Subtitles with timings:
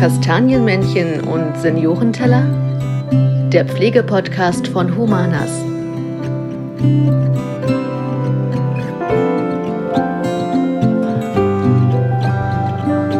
[0.00, 2.46] Kastanienmännchen und Seniorenteller?
[3.52, 5.50] Der Pflegepodcast von Humanas.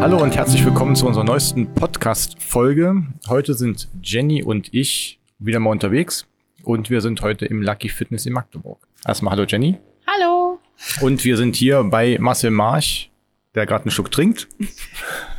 [0.01, 3.03] Hallo und herzlich willkommen zu unserer neuesten Podcast-Folge.
[3.29, 6.25] Heute sind Jenny und ich wieder mal unterwegs
[6.63, 8.79] und wir sind heute im Lucky Fitness in Magdeburg.
[9.07, 9.77] Erstmal hallo Jenny.
[10.07, 10.57] Hallo.
[11.01, 13.11] Und wir sind hier bei Marcel March,
[13.53, 14.47] der gerade einen Schluck trinkt.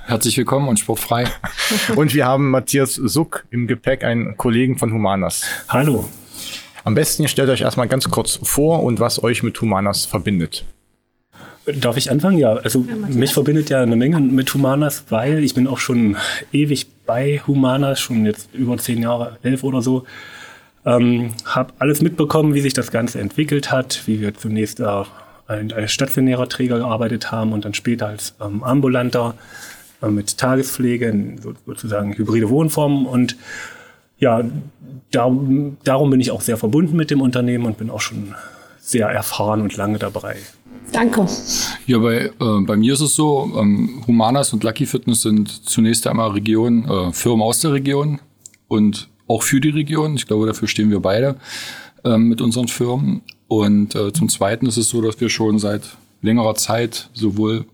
[0.04, 1.24] Herzlich willkommen und sportfrei.
[1.96, 5.44] und wir haben Matthias Suck im Gepäck, einen Kollegen von Humanas.
[5.68, 6.08] Hallo.
[6.84, 10.64] Am besten ihr stellt euch erstmal ganz kurz vor und was euch mit Humanas verbindet.
[11.64, 12.38] Darf ich anfangen?
[12.38, 16.16] Ja, also ja, mich verbindet ja eine Menge mit Humanas, weil ich bin auch schon
[16.52, 20.04] ewig bei Humanas, schon jetzt über zehn Jahre, elf oder so.
[20.84, 25.04] Ähm, habe alles mitbekommen, wie sich das Ganze entwickelt hat, wie wir zunächst äh,
[25.46, 29.34] als stationärer Träger gearbeitet haben und dann später als ähm, ambulanter
[30.10, 33.06] mit Tagespflege, so, sozusagen hybride Wohnformen.
[33.06, 33.36] Und
[34.18, 34.42] ja,
[35.10, 38.34] darum, darum bin ich auch sehr verbunden mit dem Unternehmen und bin auch schon
[38.80, 40.36] sehr erfahren und lange dabei.
[40.90, 41.26] Danke.
[41.86, 46.06] Ja, bei, äh, bei mir ist es so, ähm, Humanas und Lucky Fitness sind zunächst
[46.06, 48.20] einmal Region, äh, Firmen aus der Region
[48.68, 50.14] und auch für die Region.
[50.16, 51.36] Ich glaube, dafür stehen wir beide
[52.04, 53.22] äh, mit unseren Firmen.
[53.48, 55.82] Und äh, zum Zweiten ist es so, dass wir schon seit
[56.20, 57.64] längerer Zeit sowohl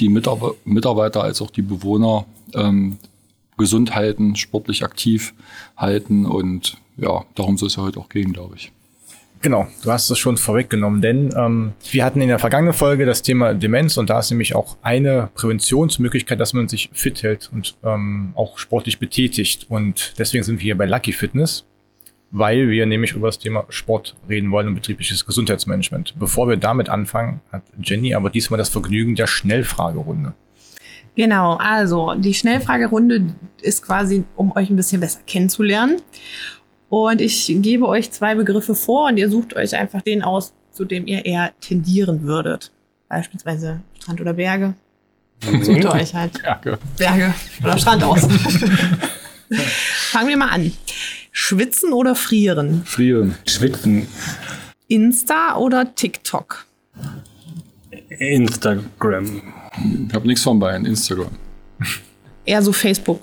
[0.00, 2.98] die Mitarbeiter als auch die Bewohner ähm,
[3.56, 5.34] gesund halten, sportlich aktiv
[5.76, 6.26] halten.
[6.26, 8.72] Und ja, darum soll es ja heute auch gehen, glaube ich.
[9.42, 13.22] Genau, du hast es schon vorweggenommen, denn ähm, wir hatten in der vergangenen Folge das
[13.22, 17.74] Thema Demenz und da ist nämlich auch eine Präventionsmöglichkeit, dass man sich fit hält und
[17.82, 19.66] ähm, auch sportlich betätigt.
[19.70, 21.64] Und deswegen sind wir hier bei Lucky Fitness,
[22.30, 26.14] weil wir nämlich über das Thema Sport reden wollen und betriebliches Gesundheitsmanagement.
[26.18, 30.34] Bevor wir damit anfangen, hat Jenny aber diesmal das Vergnügen der Schnellfragerunde.
[31.16, 36.00] Genau, also die Schnellfragerunde ist quasi, um euch ein bisschen besser kennenzulernen.
[36.88, 40.84] Und ich gebe euch zwei Begriffe vor und ihr sucht euch einfach den aus, zu
[40.84, 42.72] dem ihr eher tendieren würdet.
[43.08, 44.74] Beispielsweise Strand oder Berge.
[45.44, 45.64] Mhm.
[45.64, 48.20] Sucht ihr euch halt Berge, Berge oder Strand aus.
[50.12, 50.72] Fangen wir mal an.
[51.32, 52.84] Schwitzen oder frieren?
[52.84, 53.34] Frieren.
[53.46, 54.06] Schwitzen.
[54.88, 56.66] Insta oder TikTok?
[58.18, 59.42] Instagram.
[60.08, 60.86] Ich habe nichts von beiden.
[60.86, 61.30] Instagram.
[62.44, 63.20] Eher so Facebook.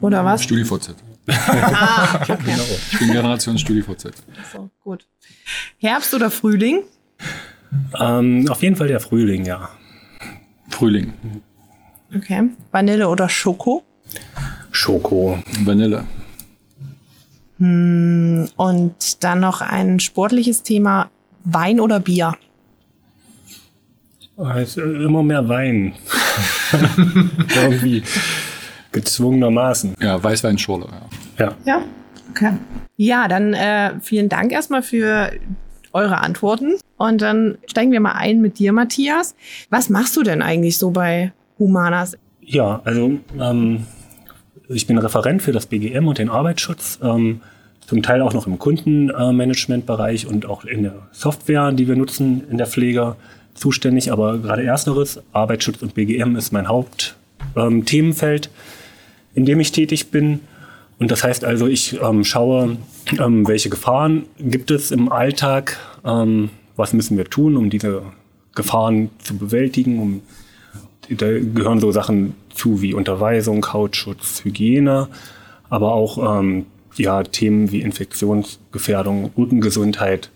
[0.00, 0.42] Oder was?
[0.42, 0.94] StudiVZ
[1.28, 2.36] ah, okay.
[2.44, 2.62] genau.
[2.92, 4.12] Ich bin Generation StudiVZ.
[4.52, 5.06] So, gut.
[5.78, 6.82] Herbst oder Frühling?
[7.98, 9.70] Ähm, auf jeden Fall der Frühling, ja.
[10.70, 11.12] Frühling.
[12.14, 12.50] Okay.
[12.70, 13.82] Vanille oder Schoko?
[14.70, 15.38] Schoko.
[15.60, 16.04] Vanille.
[17.58, 21.10] Hm, und dann noch ein sportliches Thema:
[21.44, 22.34] Wein oder Bier?
[24.36, 25.94] Also immer mehr Wein.
[27.54, 28.02] Irgendwie.
[28.92, 29.94] Gezwungenermaßen.
[30.00, 30.86] Ja, Weißweinschorle.
[31.38, 31.44] Ja.
[31.44, 31.54] ja.
[31.64, 31.82] Ja,
[32.30, 32.52] okay.
[32.96, 35.32] Ja, dann äh, vielen Dank erstmal für
[35.92, 36.74] eure Antworten.
[36.96, 39.34] Und dann steigen wir mal ein mit dir, Matthias.
[39.70, 42.16] Was machst du denn eigentlich so bei Humanas?
[42.40, 43.86] Ja, also ähm,
[44.68, 46.98] ich bin Referent für das BGM und den Arbeitsschutz.
[47.02, 47.40] Ähm,
[47.86, 52.56] zum Teil auch noch im Kundenmanagementbereich und auch in der Software, die wir nutzen in
[52.56, 53.16] der Pflege,
[53.54, 54.10] zuständig.
[54.10, 58.46] Aber gerade ersteres, Arbeitsschutz und BGM, ist mein Hauptthemenfeld.
[58.46, 58.52] Ähm,
[59.34, 60.40] in dem ich tätig bin.
[60.98, 62.76] Und das heißt also, ich ähm, schaue,
[63.18, 68.02] ähm, welche Gefahren gibt es im Alltag, ähm, was müssen wir tun, um diese
[68.54, 69.98] Gefahren zu bewältigen.
[69.98, 70.22] Um,
[71.10, 75.08] da gehören so Sachen zu wie Unterweisung, Hautschutz, Hygiene,
[75.68, 76.66] aber auch ähm,
[76.96, 80.30] ja, Themen wie Infektionsgefährdung, Rückengesundheit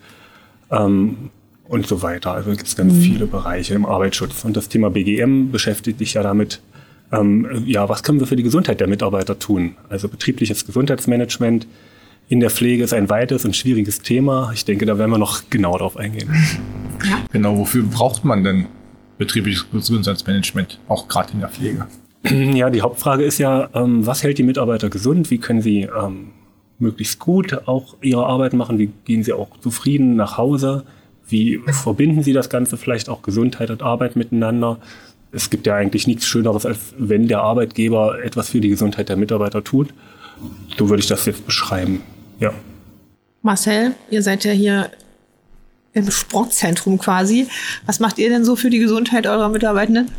[0.70, 1.30] ähm,
[1.68, 2.32] und so weiter.
[2.32, 3.00] Also gibt es ganz mhm.
[3.00, 4.44] viele Bereiche im Arbeitsschutz.
[4.44, 6.60] Und das Thema BGM beschäftigt sich ja damit,
[7.12, 9.76] ähm, ja, was können wir für die Gesundheit der Mitarbeiter tun?
[9.88, 11.66] Also betriebliches Gesundheitsmanagement
[12.28, 14.50] in der Pflege ist ein weites und schwieriges Thema.
[14.52, 16.30] Ich denke, da werden wir noch genau darauf eingehen.
[17.08, 17.20] Ja.
[17.30, 18.66] Genau, wofür braucht man denn
[19.18, 21.86] betriebliches Gesundheitsmanagement, auch gerade in der Pflege?
[22.54, 25.30] Ja, die Hauptfrage ist ja, ähm, was hält die Mitarbeiter gesund?
[25.30, 26.28] Wie können sie ähm,
[26.78, 28.78] möglichst gut auch ihre Arbeit machen?
[28.78, 30.84] Wie gehen sie auch zufrieden nach Hause?
[31.28, 34.78] Wie verbinden sie das Ganze vielleicht auch Gesundheit und Arbeit miteinander?
[35.32, 39.16] es gibt ja eigentlich nichts Schöneres, als wenn der Arbeitgeber etwas für die Gesundheit der
[39.16, 39.92] Mitarbeiter tut.
[40.78, 42.02] So würde ich das jetzt beschreiben.
[42.40, 42.52] Ja.
[43.42, 44.90] Marcel, ihr seid ja hier
[45.92, 47.48] im Sportzentrum quasi.
[47.86, 50.10] Was macht ihr denn so für die Gesundheit eurer Mitarbeitenden?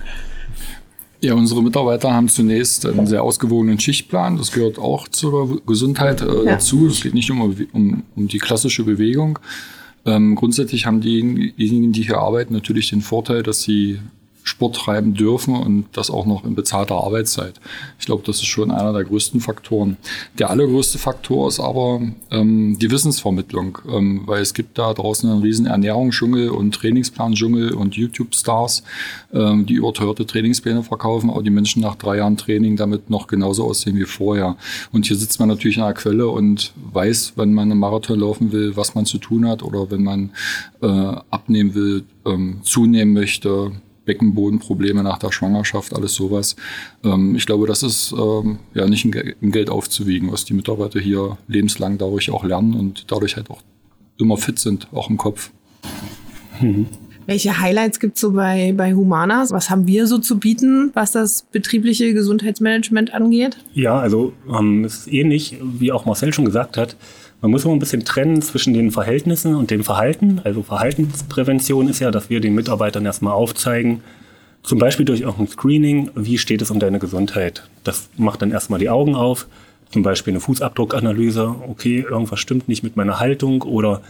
[1.21, 4.37] Ja, unsere Mitarbeiter haben zunächst einen sehr ausgewogenen Schichtplan.
[4.37, 6.43] Das gehört auch zur Gesundheit äh, ja.
[6.53, 6.87] dazu.
[6.87, 7.41] Es geht nicht um,
[7.73, 9.37] um, um die klassische Bewegung.
[10.05, 13.99] Ähm, grundsätzlich haben diejenigen, die hier arbeiten, natürlich den Vorteil, dass sie
[14.49, 17.59] Sport treiben dürfen und das auch noch in bezahlter Arbeitszeit.
[17.99, 19.97] Ich glaube, das ist schon einer der größten Faktoren.
[20.37, 22.01] Der allergrößte Faktor ist aber
[22.31, 27.95] ähm, die Wissensvermittlung, ähm, weil es gibt da draußen einen riesen Ernährungsdschungel und Trainingsplan-Dschungel und
[27.95, 28.83] YouTube-Stars,
[29.33, 33.65] ähm, die überteuerte Trainingspläne verkaufen, aber die Menschen nach drei Jahren Training damit noch genauso
[33.65, 34.57] aussehen wie vorher.
[34.91, 38.51] Und hier sitzt man natürlich in einer Quelle und weiß, wenn man einen Marathon laufen
[38.51, 40.31] will, was man zu tun hat oder wenn man
[40.81, 40.87] äh,
[41.29, 43.71] abnehmen will, ähm, zunehmen möchte,
[44.09, 46.55] Beckenbodenprobleme nach der Schwangerschaft, alles sowas.
[47.03, 50.99] Ähm, ich glaube, das ist ähm, ja nicht in, in, Geld aufzuwiegen, was die Mitarbeiter
[50.99, 53.61] hier lebenslang dadurch auch lernen und dadurch halt auch
[54.17, 55.51] immer fit sind, auch im Kopf.
[56.59, 56.87] Mhm.
[57.27, 59.51] Welche Highlights gibt es so bei, bei Humanas?
[59.51, 63.57] Was haben wir so zu bieten, was das betriebliche Gesundheitsmanagement angeht?
[63.75, 66.95] Ja, also ähm, ist ähnlich, wie auch Marcel schon gesagt hat.
[67.41, 70.41] Man muss immer ein bisschen trennen zwischen den Verhältnissen und dem Verhalten.
[70.43, 74.01] Also Verhaltensprävention ist ja, dass wir den Mitarbeitern erstmal aufzeigen,
[74.61, 77.63] zum Beispiel durch auch ein Screening, wie steht es um deine Gesundheit.
[77.83, 79.47] Das macht dann erstmal die Augen auf.
[79.89, 81.55] Zum Beispiel eine Fußabdruckanalyse.
[81.67, 84.01] Okay, irgendwas stimmt nicht mit meiner Haltung oder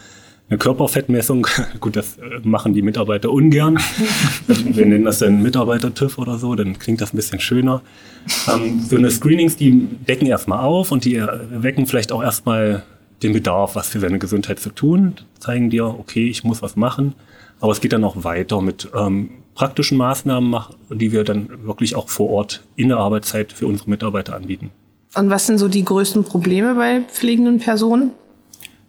[0.50, 1.48] eine Körperfettmessung.
[1.80, 3.78] Gut, das äh, machen die Mitarbeiter ungern.
[4.48, 7.82] Wir nennen das dann Mitarbeiter-TÜV oder so, dann klingt das ein bisschen schöner.
[8.52, 12.84] Ähm, so eine Screenings, die decken erstmal auf und die wecken vielleicht auch erstmal
[13.24, 17.14] den Bedarf, was für seine Gesundheit zu tun, zeigen dir, okay, ich muss was machen.
[17.60, 20.56] Aber es geht dann auch weiter mit ähm, praktischen Maßnahmen,
[20.90, 24.72] die wir dann wirklich auch vor Ort in der Arbeitszeit für unsere Mitarbeiter anbieten.
[25.16, 28.12] Und was sind so die größten Probleme bei pflegenden Personen?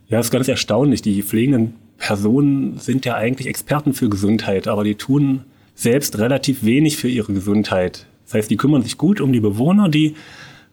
[0.08, 1.02] Ja, das ist ganz erstaunlich.
[1.02, 5.44] Die pflegenden Personen sind ja eigentlich Experten für Gesundheit, aber die tun
[5.74, 8.06] selbst relativ wenig für ihre Gesundheit.
[8.26, 10.14] Das heißt, die kümmern sich gut um die Bewohner, die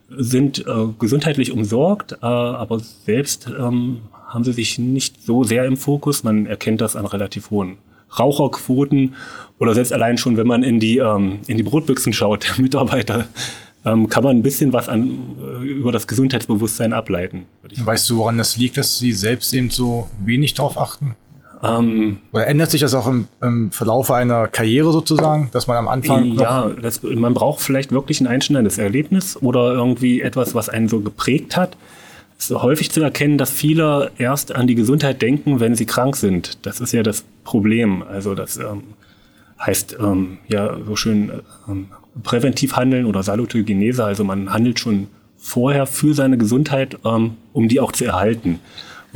[0.09, 5.77] sind äh, gesundheitlich umsorgt, äh, aber selbst ähm, haben sie sich nicht so sehr im
[5.77, 6.23] Fokus.
[6.23, 7.77] Man erkennt das an relativ hohen
[8.17, 9.15] Raucherquoten
[9.59, 13.27] oder selbst allein schon, wenn man in die, ähm, in die Brotbüchsen schaut, der Mitarbeiter,
[13.85, 17.45] ähm, kann man ein bisschen was an, äh, über das Gesundheitsbewusstsein ableiten.
[17.77, 21.15] Weißt du, woran das liegt, dass sie selbst eben so wenig drauf achten?
[21.63, 25.87] Ähm, Oder ändert sich das auch im, im Verlauf einer Karriere sozusagen, dass man am
[25.87, 26.33] Anfang.
[26.33, 30.99] Ja, das, man braucht vielleicht wirklich ein einschneidendes Erlebnis oder irgendwie etwas, was einen so
[30.99, 31.75] geprägt hat.
[32.37, 36.15] Es ist häufig zu erkennen, dass viele erst an die Gesundheit denken, wenn sie krank
[36.15, 36.65] sind.
[36.65, 38.03] Das ist ja das Problem.
[38.03, 38.83] Also das ähm,
[39.59, 41.31] heißt ähm, ja so schön
[41.67, 41.87] ähm,
[42.21, 44.03] präventiv handeln oder Salutogenese.
[44.05, 45.07] Also man handelt schon
[45.37, 48.59] vorher für seine Gesundheit, ähm, um die auch zu erhalten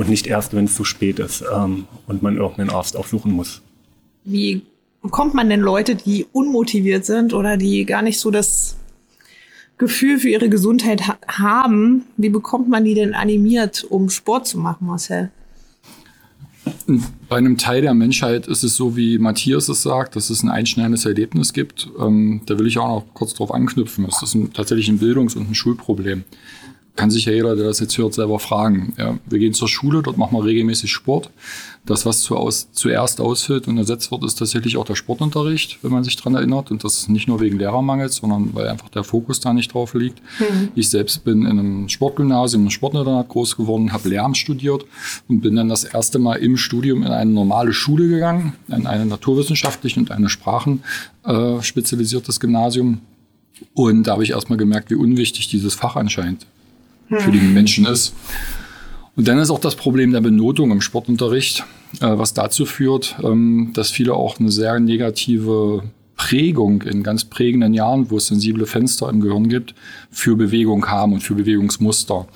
[0.01, 3.61] und nicht erst, wenn es zu spät ist ähm, und man irgendeinen Arzt aufsuchen muss.
[4.23, 4.63] Wie
[5.03, 8.77] bekommt man denn Leute, die unmotiviert sind oder die gar nicht so das
[9.77, 14.57] Gefühl für ihre Gesundheit ha haben, wie bekommt man die denn animiert, um Sport zu
[14.57, 15.29] machen, Marcel?
[17.29, 20.49] Bei einem Teil der Menschheit ist es so, wie Matthias es sagt, dass es ein
[20.49, 21.89] einschneidendes Erlebnis gibt.
[21.99, 24.05] Ähm, da will ich auch noch kurz drauf anknüpfen.
[24.05, 26.23] Es ist ein, tatsächlich ein Bildungs- und ein Schulproblem
[26.95, 28.93] kann sich ja jeder, der das jetzt hört, selber fragen.
[28.97, 31.29] Ja, wir gehen zur Schule, dort machen wir regelmäßig Sport.
[31.85, 35.91] Das, was zu aus, zuerst ausfällt und ersetzt wird, ist tatsächlich auch der Sportunterricht, wenn
[35.91, 36.69] man sich dran erinnert.
[36.69, 40.21] Und das nicht nur wegen Lehrermangels, sondern weil einfach der Fokus da nicht drauf liegt.
[40.39, 40.69] Mhm.
[40.75, 44.85] Ich selbst bin in einem Sportgymnasium, einem Sportinternat groß geworden, habe Lehramt studiert
[45.27, 49.05] und bin dann das erste Mal im Studium in eine normale Schule gegangen, in eine
[49.05, 50.83] naturwissenschaftliche und eine Sprachen
[51.23, 52.99] äh, spezialisiertes Gymnasium.
[53.73, 56.45] Und da habe ich erstmal gemerkt, wie unwichtig dieses Fach anscheinend
[57.19, 58.13] für die Menschen ist.
[59.15, 61.63] Und dann ist auch das Problem der Benotung im Sportunterricht,
[61.99, 65.83] äh, was dazu führt, ähm, dass viele auch eine sehr negative
[66.15, 69.73] Prägung in ganz prägenden Jahren, wo es sensible Fenster im Gehirn gibt,
[70.11, 72.27] für Bewegung haben und für Bewegungsmuster.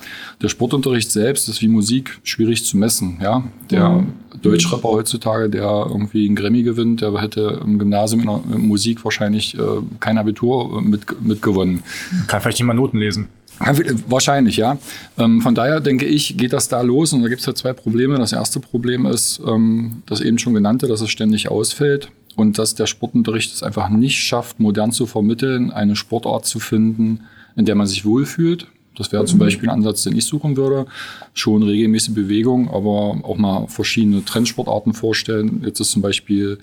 [0.42, 3.18] Der Sportunterricht selbst ist wie Musik schwierig zu messen.
[3.22, 3.44] Ja?
[3.70, 4.12] Der mhm.
[4.42, 9.56] Deutschrapper heutzutage, der irgendwie einen Grammy gewinnt, der hätte im Gymnasium in der Musik wahrscheinlich
[9.56, 9.60] äh,
[10.00, 11.84] kein Abitur mit, mitgewonnen.
[12.26, 13.28] Kann vielleicht nicht mal Noten lesen.
[13.58, 14.78] Wahrscheinlich, ja.
[15.18, 17.72] Ähm, von daher denke ich, geht das da los und da gibt es ja zwei
[17.72, 18.18] Probleme.
[18.18, 22.74] Das erste Problem ist, ähm, das eben schon genannte, dass es ständig ausfällt und dass
[22.74, 27.20] der Sportunterricht es einfach nicht schafft, modern zu vermitteln, eine Sportart zu finden,
[27.56, 28.66] in der man sich wohlfühlt.
[28.94, 30.86] Das wäre zum Beispiel ein Ansatz, den ich suchen würde.
[31.34, 35.62] Schon regelmäßige Bewegung, aber auch mal verschiedene Trendsportarten vorstellen.
[35.64, 36.58] Jetzt ist zum Beispiel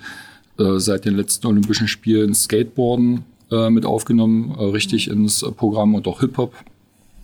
[0.57, 6.07] äh, seit den letzten Olympischen Spielen Skateboarden äh, mit aufgenommen, äh, richtig ins Programm und
[6.07, 6.55] auch Hip-Hop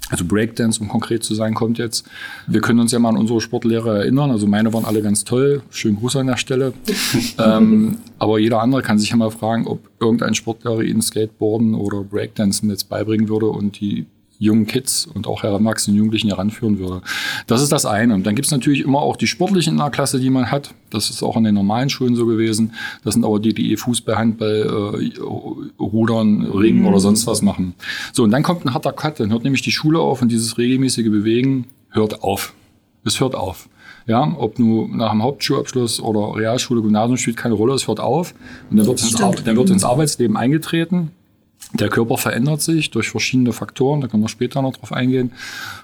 [0.09, 2.05] also Breakdance, um konkret zu sein, kommt jetzt.
[2.47, 4.31] Wir können uns ja mal an unsere Sportlehrer erinnern.
[4.31, 5.61] Also meine waren alle ganz toll.
[5.69, 6.73] Schönen Gruß an der Stelle.
[7.37, 12.03] ähm, aber jeder andere kann sich ja mal fragen, ob irgendein Sportlehrer ihnen Skateboarden oder
[12.03, 14.07] Breakdancen jetzt beibringen würde und die
[14.39, 17.01] jungen Kids und auch heranwachsenden Jugendlichen heranführen würde.
[17.46, 18.13] Das ist das eine.
[18.13, 20.74] Und dann gibt es natürlich immer auch die sportlichen in der Klasse, die man hat.
[20.89, 22.74] Das ist auch in den normalen Schulen so gewesen.
[23.03, 25.19] Das sind aber die, die Fußball, Handball, äh,
[25.79, 26.88] Rudern, Ringen mhm.
[26.88, 27.75] oder sonst was machen.
[28.13, 29.19] So, und dann kommt ein harter Cut.
[29.19, 32.53] Dann hört nämlich die Schule auf und dieses regelmäßige Bewegen hört auf.
[33.03, 33.67] Es hört auf.
[34.08, 38.34] Ja, ob nur nach dem Hauptschulabschluss oder Realschule, Gymnasium spielt keine Rolle, es hört auf.
[38.72, 41.12] Und dann wird, ins, dann wird ins Arbeitsleben eingetreten.
[41.73, 45.31] Der Körper verändert sich durch verschiedene Faktoren, da können wir später noch drauf eingehen.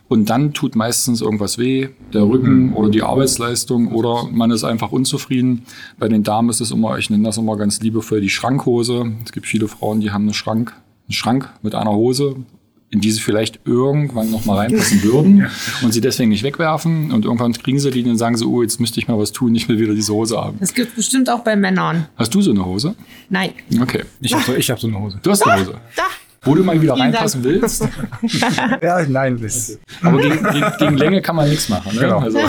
[0.07, 4.91] Und dann tut meistens irgendwas weh, der Rücken oder die Arbeitsleistung oder man ist einfach
[4.91, 5.65] unzufrieden.
[5.99, 9.11] Bei den Damen ist es immer, ich nenne das immer ganz liebevoll die Schrankhose.
[9.23, 10.73] Es gibt viele Frauen, die haben einen Schrank,
[11.07, 12.37] einen Schrank mit einer Hose
[12.95, 15.49] in die sie vielleicht irgendwann noch mal reinpassen würden ja.
[15.81, 17.11] und sie deswegen nicht wegwerfen.
[17.11, 19.53] Und irgendwann kriegen sie die und sagen so, oh, jetzt müsste ich mal was tun,
[19.53, 20.55] ich will wieder diese Hose haben.
[20.61, 22.07] Das gibt bestimmt auch bei Männern.
[22.15, 22.95] Hast du so eine Hose?
[23.29, 23.51] Nein.
[23.81, 24.03] Okay.
[24.21, 25.19] Ich habe so, hab so eine Hose.
[25.21, 25.77] Du hast eine Hose?
[25.97, 26.03] Da.
[26.43, 27.85] Wo du mal wieder reinpassen willst.
[28.81, 29.41] ja, nein.
[29.41, 31.93] Das Aber gegen, gegen, gegen, Länge kann man nichts machen.
[31.95, 32.01] Ne?
[32.01, 32.19] Genau.
[32.19, 32.39] Also,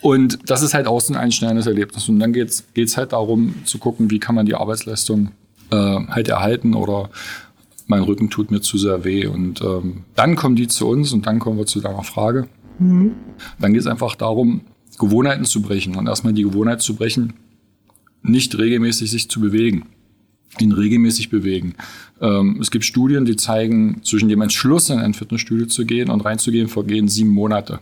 [0.00, 2.08] und das ist halt auch so ein einschneidendes Erlebnis.
[2.08, 5.30] Und dann geht es halt darum zu gucken, wie kann man die Arbeitsleistung
[5.70, 7.10] äh, halt erhalten oder
[7.88, 9.26] mein Rücken tut mir zu sehr weh.
[9.26, 12.48] Und ähm, dann kommen die zu uns und dann kommen wir zu deiner Frage.
[12.78, 13.12] Mhm.
[13.58, 14.60] Dann geht es einfach darum,
[14.98, 17.34] Gewohnheiten zu brechen und erstmal die Gewohnheit zu brechen,
[18.22, 19.84] nicht regelmäßig sich zu bewegen
[20.60, 21.74] ihn regelmäßig bewegen.
[22.20, 26.24] Ähm, es gibt Studien, die zeigen, zwischen dem Entschluss, in ein Fitnessstudio zu gehen und
[26.24, 27.80] reinzugehen, vergehen sieben Monate.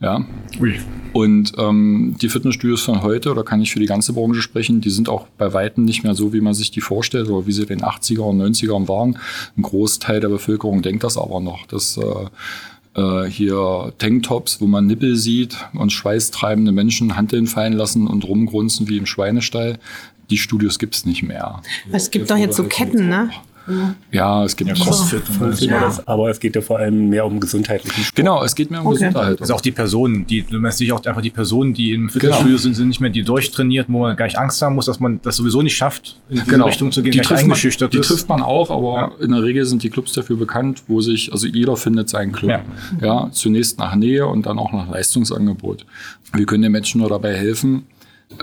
[0.00, 0.24] Ja.
[0.60, 0.78] Ui.
[1.12, 4.90] Und ähm, die Fitnessstudios von heute, oder kann ich für die ganze Branche sprechen, die
[4.90, 7.62] sind auch bei Weitem nicht mehr so, wie man sich die vorstellt oder wie sie
[7.62, 9.18] in den 80er und 90ern waren.
[9.56, 14.86] Ein Großteil der Bevölkerung denkt das aber noch, dass äh, äh, hier Tanktops, wo man
[14.86, 19.78] Nippel sieht und schweißtreibende Menschen Handeln fallen lassen und rumgrunzen wie im Schweinestall.
[20.30, 21.62] Die Studios gibt es nicht mehr.
[21.92, 23.30] Es gibt doch jetzt so Ketten, ne?
[24.10, 25.22] Ja, es gibt ja, Crossfit.
[25.60, 25.92] Ja.
[26.06, 28.16] aber es geht ja vor allem mehr um gesundheitlichen Sport.
[28.16, 28.98] Genau, es geht mehr um okay.
[28.98, 29.40] Gesundheit.
[29.40, 32.48] Also auch die Personen, die, du meinst nicht auch einfach die Personen, die im Fitnessstudio
[32.48, 32.58] genau.
[32.58, 35.20] sind, sind nicht mehr die durchtrainiert, wo man gar nicht Angst haben muss, dass man
[35.22, 36.66] das sowieso nicht schafft, in diese genau.
[36.66, 39.24] Richtung zu gehen, die trifft eingeschüchtert man, Die trifft man auch, aber ja.
[39.24, 42.50] in der Regel sind die Clubs dafür bekannt, wo sich, also jeder findet seinen Club.
[42.50, 42.64] Ja.
[43.00, 45.86] ja, zunächst nach Nähe und dann auch nach Leistungsangebot.
[46.32, 47.86] Wir können den Menschen nur dabei helfen,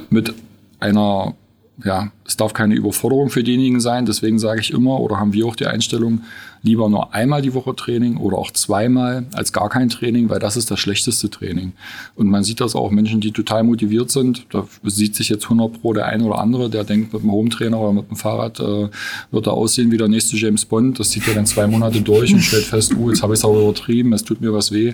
[0.10, 0.34] mit
[0.80, 1.36] einer
[1.84, 4.06] ja, es darf keine Überforderung für diejenigen sein.
[4.06, 6.22] Deswegen sage ich immer oder haben wir auch die Einstellung,
[6.64, 10.58] lieber nur einmal die Woche Training oder auch zweimal als gar kein Training, weil das
[10.58, 11.74] ist das schlechteste Training.
[12.16, 14.46] Und man sieht das auch Menschen, die total motiviert sind.
[14.52, 17.80] Da sieht sich jetzt 100 pro der eine oder andere, der denkt, mit dem Hometrainer
[17.80, 18.90] oder mit dem Fahrrad äh,
[19.32, 21.00] wird er aussehen wie der nächste James Bond.
[21.00, 23.46] Das zieht er dann zwei Monate durch und stellt fest, uh, jetzt habe ich es
[23.46, 24.94] auch übertrieben, es tut mir was weh.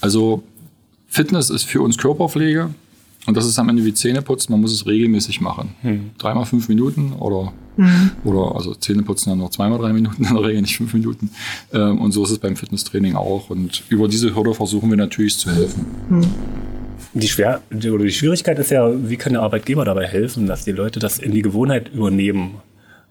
[0.00, 0.42] Also
[1.08, 2.70] Fitness ist für uns Körperpflege
[3.28, 5.74] und das ist am Ende wie Zähneputzen, man muss es regelmäßig machen.
[5.82, 6.12] Hm.
[6.16, 8.12] Dreimal fünf Minuten oder, mhm.
[8.24, 11.28] oder also Zähneputzen dann noch zweimal drei Minuten in der Regel, nicht fünf Minuten.
[11.74, 13.50] Ähm, und so ist es beim Fitnesstraining auch.
[13.50, 15.84] Und über diese Hürde versuchen wir natürlich zu helfen.
[16.08, 16.26] Mhm.
[17.12, 20.72] Die, Schwer oder die Schwierigkeit ist ja, wie kann der Arbeitgeber dabei helfen, dass die
[20.72, 22.62] Leute das in die Gewohnheit übernehmen?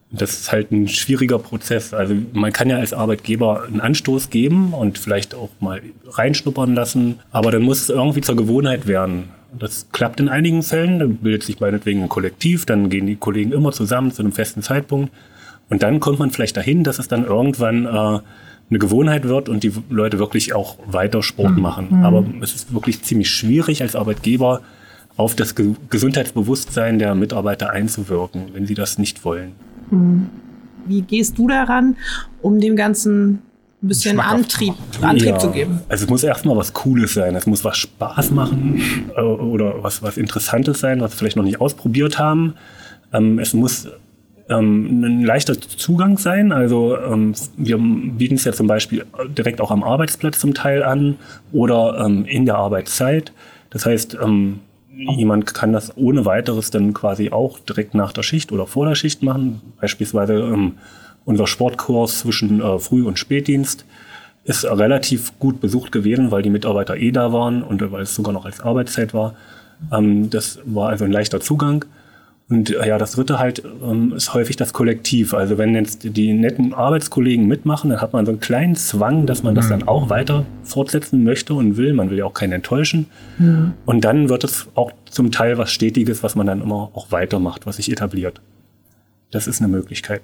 [0.09, 1.93] Das ist halt ein schwieriger Prozess.
[1.93, 7.19] Also man kann ja als Arbeitgeber einen Anstoß geben und vielleicht auch mal reinschnuppern lassen,
[7.29, 9.36] aber dann muss es irgendwie zur Gewohnheit werden.
[9.57, 13.51] Das klappt in einigen Fällen, dann bildet sich meinetwegen ein Kollektiv, dann gehen die Kollegen
[13.51, 15.11] immer zusammen zu einem festen Zeitpunkt.
[15.69, 17.89] Und dann kommt man vielleicht dahin, dass es dann irgendwann äh,
[18.69, 21.61] eine Gewohnheit wird und die Leute wirklich auch weiter Sport mhm.
[21.61, 21.87] machen.
[21.89, 22.03] Mhm.
[22.03, 24.61] Aber es ist wirklich ziemlich schwierig als Arbeitgeber
[25.15, 29.53] auf das Ge Gesundheitsbewusstsein der Mitarbeiter einzuwirken, wenn sie das nicht wollen.
[29.89, 30.29] Mhm.
[30.85, 31.97] Wie gehst du daran,
[32.41, 33.41] um dem Ganzen
[33.83, 35.37] ein bisschen Antrieb, Antrieb ja.
[35.37, 35.81] zu geben.
[35.87, 37.35] Also es muss erstmal was Cooles sein.
[37.35, 38.81] Es muss was Spaß machen
[39.15, 42.55] äh, oder was, was Interessantes sein, was wir vielleicht noch nicht ausprobiert haben.
[43.13, 43.87] Ähm, es muss
[44.49, 46.51] ähm, ein leichter Zugang sein.
[46.51, 49.05] Also ähm, wir bieten es ja zum Beispiel
[49.37, 51.17] direkt auch am Arbeitsplatz zum Teil an
[51.51, 53.31] oder ähm, in der Arbeitszeit.
[53.69, 54.61] Das heißt, ähm,
[54.95, 58.95] jemand kann das ohne weiteres dann quasi auch direkt nach der Schicht oder vor der
[58.95, 59.61] Schicht machen.
[59.79, 60.73] Beispielsweise ähm,
[61.27, 63.85] unser Sportkurs zwischen äh, Früh- und Spätdienst
[64.45, 68.33] ist relativ gut besucht gewesen, weil die Mitarbeiter eh da waren und weil es sogar
[68.33, 69.35] noch als Arbeitszeit war.
[69.91, 71.83] Ähm, das war also ein leichter Zugang.
[72.49, 75.33] Und äh, ja, das dritte halt ähm, ist häufig das Kollektiv.
[75.33, 79.43] Also wenn jetzt die netten Arbeitskollegen mitmachen, dann hat man so einen kleinen Zwang, dass
[79.43, 79.71] man das mhm.
[79.71, 81.93] dann auch weiter fortsetzen möchte und will.
[81.93, 83.07] Man will ja auch keinen enttäuschen.
[83.37, 83.73] Mhm.
[83.85, 87.65] Und dann wird es auch zum Teil was Stetiges, was man dann immer auch weitermacht,
[87.65, 88.39] was sich etabliert.
[89.29, 90.21] Das ist eine Möglichkeit.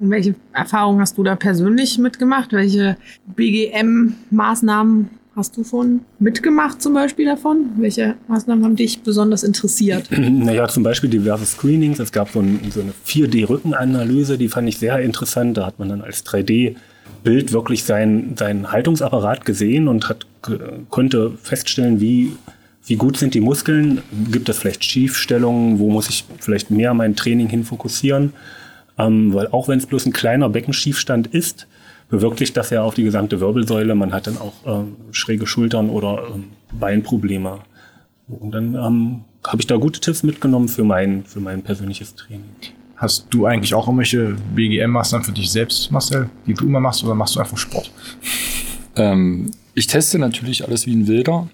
[0.00, 2.52] Und welche Erfahrungen hast du da persönlich mitgemacht?
[2.52, 2.96] Welche
[3.36, 7.70] BGM-Maßnahmen hast du schon mitgemacht zum Beispiel davon?
[7.76, 10.08] Welche Maßnahmen haben dich besonders interessiert?
[10.18, 11.98] Naja, zum Beispiel diverse Screenings.
[11.98, 15.56] Es gab so, ein, so eine 4D-Rückenanalyse, die fand ich sehr interessant.
[15.56, 16.76] Da hat man dann als 3D
[17.22, 18.36] Bild wirklich seinen,
[18.70, 20.26] Haltungsapparat gesehen und hat,
[20.90, 22.36] konnte feststellen, wie,
[22.86, 27.16] wie gut sind die Muskeln, gibt es vielleicht Schiefstellungen, wo muss ich vielleicht mehr mein
[27.16, 28.34] Training hin fokussieren.
[28.98, 31.66] Ähm, weil auch wenn es bloß ein kleiner Beckenschiefstand ist,
[32.08, 33.94] bewirkt das ja auf die gesamte Wirbelsäule.
[33.94, 36.44] Man hat dann auch ähm, schräge Schultern oder ähm,
[36.78, 37.60] Beinprobleme.
[38.28, 42.44] Und dann ähm, habe ich da gute Tipps mitgenommen für mein, für mein persönliches Training.
[42.96, 47.14] Hast du eigentlich auch irgendwelche BGM-Maßnahmen für dich selbst, Marcel, die du immer machst, oder
[47.14, 47.90] machst du einfach Sport?
[48.96, 51.48] Ähm, ich teste natürlich alles wie ein Wilder.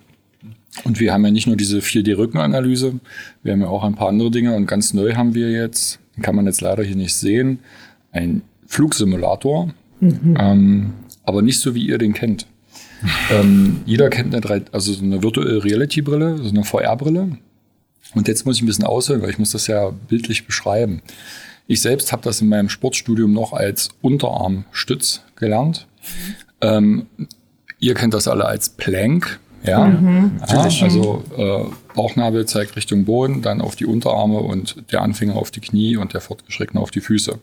[0.84, 3.00] Und wir haben ja nicht nur diese 4D-Rückenanalyse,
[3.42, 4.54] wir haben ja auch ein paar andere Dinge.
[4.54, 7.60] Und ganz neu haben wir jetzt, kann man jetzt leider hier nicht sehen,
[8.12, 9.70] ein Flugsimulator.
[10.00, 10.36] Mhm.
[10.38, 10.92] Ähm,
[11.24, 12.46] aber nicht so, wie ihr den kennt.
[13.30, 17.38] ähm, jeder kennt eine, 3, also eine Virtual Reality Brille, so eine VR-Brille.
[18.14, 21.00] Und jetzt muss ich ein bisschen ausholen, weil ich muss das ja bildlich beschreiben.
[21.66, 25.86] Ich selbst habe das in meinem Sportstudium noch als Unterarmstütz gelernt.
[26.02, 26.34] Mhm.
[26.62, 27.06] Ähm,
[27.78, 29.38] ihr kennt das alle als Plank.
[29.62, 30.40] Ja, mhm.
[30.48, 31.64] ja also äh,
[31.94, 36.14] Bauchnabel zeigt Richtung Boden, dann auf die Unterarme und der Anfänger auf die Knie und
[36.14, 37.38] der Fortgeschrittene auf die Füße.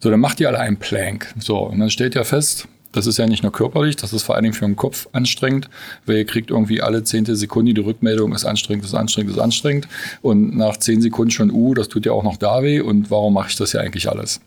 [0.00, 1.32] So, dann macht ihr alle einen Plank.
[1.38, 4.36] So, und dann stellt ihr fest, das ist ja nicht nur körperlich, das ist vor
[4.36, 5.68] allen Dingen für den Kopf anstrengend,
[6.06, 9.88] weil ihr kriegt irgendwie alle zehnte Sekunde die Rückmeldung, ist anstrengend, ist anstrengend, ist anstrengend.
[10.22, 13.34] Und nach zehn Sekunden schon, uh, das tut ja auch noch da weh und warum
[13.34, 14.40] mache ich das ja eigentlich alles?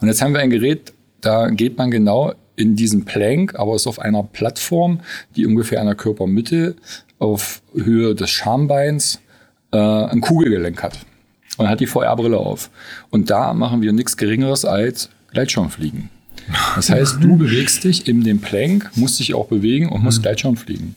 [0.00, 3.86] Und jetzt haben wir ein Gerät, da geht man genau in diesen Plank, aber ist
[3.86, 5.00] auf einer Plattform,
[5.36, 6.74] die ungefähr an der Körpermitte
[7.18, 9.20] auf Höhe des Schambeins
[9.72, 10.98] äh, ein Kugelgelenk hat.
[11.58, 12.70] Und hat die VR-Brille auf.
[13.08, 16.10] Und da machen wir nichts Geringeres als Gleitschirmfliegen.
[16.74, 20.22] Das heißt, du bewegst dich in dem Plank, musst dich auch bewegen und musst mhm.
[20.22, 20.94] Gleitschirm fliegen.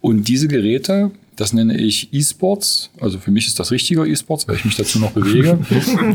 [0.00, 2.90] Und diese Geräte das nenne ich E-Sports.
[3.00, 5.58] Also für mich ist das richtiger E-Sports, weil ich mich dazu noch bewege.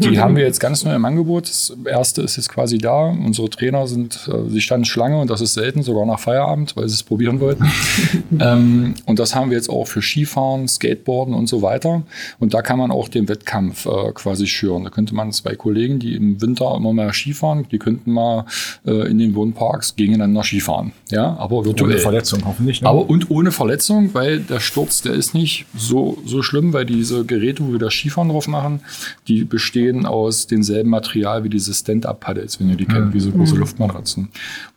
[0.04, 1.50] Die haben wir jetzt ganz neu im Angebot.
[1.50, 3.08] Das erste ist jetzt quasi da.
[3.08, 6.88] Unsere Trainer sind, äh, sie standen Schlange und das ist selten, sogar nach Feierabend, weil
[6.88, 7.66] sie es probieren wollten.
[8.40, 12.04] ähm, und das haben wir jetzt auch für Skifahren, Skateboarden und so weiter.
[12.40, 14.84] Und da kann man auch den Wettkampf äh, quasi schüren.
[14.84, 18.46] Da könnte man zwei Kollegen, die im Winter immer mehr Skifahren, die könnten mal
[18.86, 20.92] äh, in den Wohnparks gegeneinander Skifahren.
[21.10, 21.94] Ja, aber virtuell.
[21.94, 22.84] Ohne Verletzung hoffentlich.
[22.84, 22.90] Ne?
[22.90, 27.26] Aber und ohne Verletzung, weil der Sturz, der ist nicht so, so schlimm, weil diese
[27.26, 28.82] Geräte, wo wir das Skifahren drauf machen,
[29.28, 33.56] die bestehen aus demselben Material wie diese Stand-Up-Paddles, wenn ihr die kennt, wie so große
[33.56, 33.62] mhm.
[33.62, 34.30] Luftmatratzen.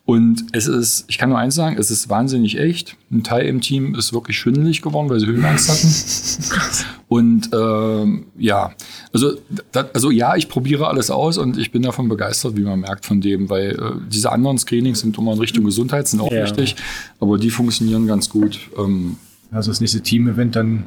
[0.08, 2.96] Und es ist, ich kann nur eins sagen, es ist wahnsinnig echt.
[3.10, 6.64] Ein Teil im Team ist wirklich schwindelig geworden, weil sie Höhenangst hatten.
[7.08, 8.72] Und ähm, ja,
[9.12, 9.32] also,
[9.72, 13.06] da, also ja, ich probiere alles aus und ich bin davon begeistert, wie man merkt
[13.06, 16.42] von dem, weil äh, diese anderen Screenings sind immer in Richtung Gesundheit, sind auch ja.
[16.42, 16.76] wichtig,
[17.18, 18.60] aber die funktionieren ganz gut.
[18.76, 19.16] Ähm,
[19.50, 20.84] also das nächste Team-Event dann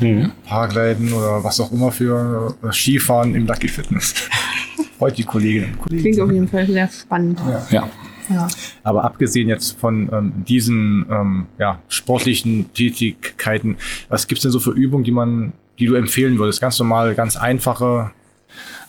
[0.00, 0.32] mhm.
[0.46, 4.14] Paragliden oder was auch immer für äh, Skifahren im Lucky Fitness.
[5.00, 6.02] Heute die Kolleginnen und Kollegen.
[6.02, 7.40] Klingt auf jeden Fall sehr spannend.
[7.46, 7.66] Ja.
[7.70, 7.90] ja.
[8.30, 8.48] ja.
[8.82, 13.76] Aber abgesehen jetzt von ähm, diesen ähm, ja, sportlichen Tätigkeiten,
[14.08, 16.60] was gibt's denn so für Übungen, die man, die du empfehlen würdest?
[16.60, 18.12] Ganz normal, ganz einfache.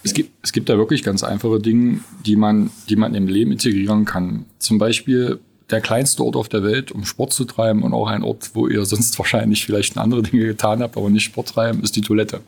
[0.03, 3.51] Es gibt, es gibt da wirklich ganz einfache Dinge, die man, die man im Leben
[3.51, 4.45] integrieren kann.
[4.59, 5.39] Zum Beispiel
[5.73, 8.67] der kleinste Ort auf der Welt, um Sport zu treiben und auch ein Ort, wo
[8.67, 12.41] ihr sonst wahrscheinlich vielleicht andere Dinge getan habt, aber nicht Sport treiben, ist die Toilette.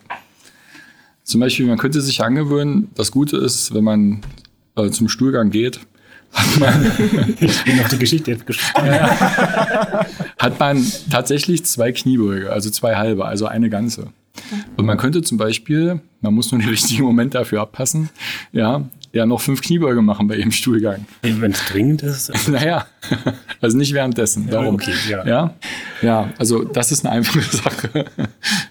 [1.24, 4.22] Zum Beispiel, man könnte sich angewöhnen, das Gute ist, wenn man
[4.76, 5.80] äh, zum Stuhlgang geht,
[6.32, 8.88] hat man, ich bin auf die Geschichte jetzt gespannt.
[10.38, 14.12] hat man tatsächlich zwei Kniebeuge, also zwei halbe, also eine ganze.
[14.76, 18.10] Und man könnte zum Beispiel, man muss nur den richtigen Moment dafür abpassen,
[18.52, 21.06] ja, ja noch fünf Kniebeuge machen bei jedem Stuhlgang.
[21.22, 22.30] Wenn es dringend ist?
[22.48, 22.86] naja,
[23.60, 24.48] also nicht währenddessen.
[24.48, 24.74] Darum.
[24.74, 25.26] Okay, ja.
[25.26, 25.54] ja.
[26.02, 28.04] Ja, also das ist eine einfache Sache.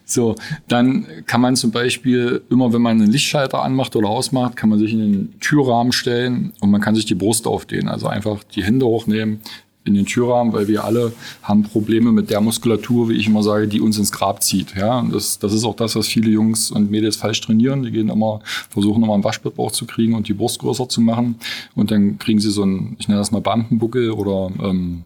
[0.06, 0.36] so,
[0.68, 4.80] dann kann man zum Beispiel immer, wenn man einen Lichtschalter anmacht oder ausmacht, kann man
[4.80, 7.90] sich in den Türrahmen stellen und man kann sich die Brust aufdehnen.
[7.90, 9.42] Also einfach die Hände hochnehmen,
[9.86, 13.68] in den Türrahmen, weil wir alle haben Probleme mit der Muskulatur, wie ich immer sage,
[13.68, 14.76] die uns ins Grab zieht.
[14.76, 17.84] Ja, und das, das ist auch das, was viele Jungs und Mädels falsch trainieren.
[17.84, 21.36] Die gehen immer, versuchen immer einen Waschbettbauch zu kriegen und die Brust größer zu machen.
[21.76, 25.04] Und dann kriegen sie so einen, ich nenne das mal Beamtenbuckel oder ähm,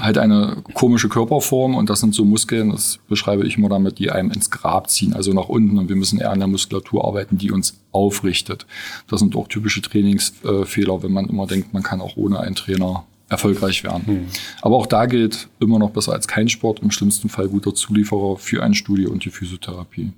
[0.00, 4.10] halt eine komische Körperform und das sind so Muskeln, das beschreibe ich immer damit, die
[4.10, 7.38] einem ins Grab ziehen, also nach unten und wir müssen eher an der Muskulatur arbeiten,
[7.38, 8.66] die uns aufrichtet.
[9.08, 13.04] Das sind auch typische Trainingsfehler, wenn man immer denkt, man kann auch ohne einen Trainer
[13.30, 14.06] erfolgreich werden.
[14.06, 14.26] Hm.
[14.60, 18.36] Aber auch da gilt immer noch besser als kein Sport, im schlimmsten Fall guter Zulieferer
[18.36, 20.12] für ein Studio und die Physiotherapie.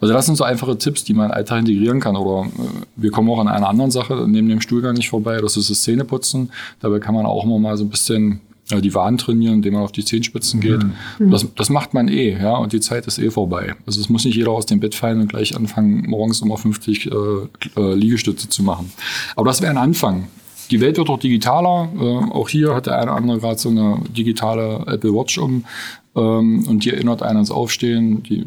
[0.00, 2.16] Also das sind so einfache Tipps, die man in den Alltag integrieren kann.
[2.16, 5.56] Oder äh, wir kommen auch an einer anderen Sache neben dem Stuhlgang nicht vorbei, das
[5.56, 6.50] ist das Zähneputzen.
[6.80, 8.40] Dabei kann man auch immer mal so ein bisschen
[8.70, 10.82] äh, die Waden trainieren, indem man auf die Zehenspitzen geht.
[11.18, 11.30] Mhm.
[11.30, 13.76] Das, das macht man eh, ja, und die Zeit ist eh vorbei.
[13.86, 17.06] Also es muss nicht jeder aus dem Bett fallen und gleich anfangen, morgens immer 50
[17.06, 17.10] äh,
[17.76, 18.90] äh, Liegestütze zu machen.
[19.36, 20.26] Aber das wäre ein Anfang.
[20.70, 21.88] Die Welt wird auch digitaler.
[21.98, 25.64] Äh, auch hier hat der eine oder andere gerade so eine digitale Apple Watch um.
[26.16, 28.22] Ähm, und die erinnert einen ans Aufstehen.
[28.22, 28.46] Die,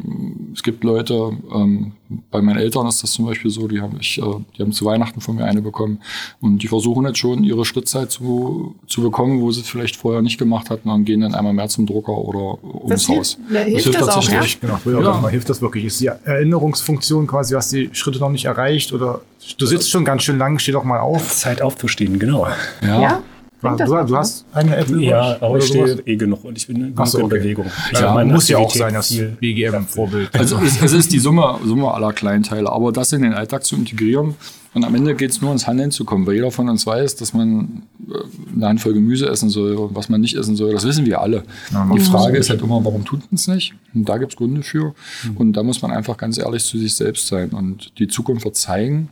[0.53, 1.93] es gibt Leute, ähm,
[2.29, 4.23] bei meinen Eltern ist das zum Beispiel so, die haben, ich, äh,
[4.57, 5.99] die haben zu Weihnachten von mir eine bekommen.
[6.41, 10.21] Und die versuchen jetzt schon, ihre Schrittzeit zu, zu bekommen, wo sie es vielleicht vorher
[10.21, 13.37] nicht gemacht hatten und gehen dann einmal mehr zum Drucker oder ums das Haus.
[13.47, 14.41] Hilft, das hilft, das, hilft das auch, ja?
[14.59, 15.27] Genau, früher ja.
[15.29, 15.85] hilft das wirklich.
[15.85, 19.21] Ist die Erinnerungsfunktion quasi, hast die Schritte noch nicht erreicht oder
[19.57, 21.31] du sitzt schon ganz schön lang, steh doch mal auf.
[21.31, 22.47] Zeit aufzustehen, genau.
[22.81, 23.01] ja?
[23.01, 23.23] ja?
[23.61, 27.19] Du, du, hast eine App Ja, aber ich stehe eh genug und ich bin so,
[27.19, 27.23] okay.
[27.23, 27.65] in Bewegung.
[27.93, 30.29] Ja, ja muss ja auch sein, das BGM-Vorbild.
[30.33, 33.75] Also es, es, ist die Summe, Summe aller Kleinteile, aber das in den Alltag zu
[33.75, 34.35] integrieren
[34.73, 37.17] und am Ende geht es nur ins Handeln zu kommen, weil jeder von uns weiß,
[37.17, 40.85] dass man äh, eine Handvoll Gemüse essen soll und was man nicht essen soll, das
[40.85, 41.43] wissen wir alle.
[41.71, 43.73] Ja, die Frage ist halt immer, warum tut man es nicht?
[43.93, 44.93] Und da gibt es Gründe für.
[45.23, 45.37] Mhm.
[45.37, 48.55] Und da muss man einfach ganz ehrlich zu sich selbst sein und die Zukunft wird
[48.55, 49.09] zeigen,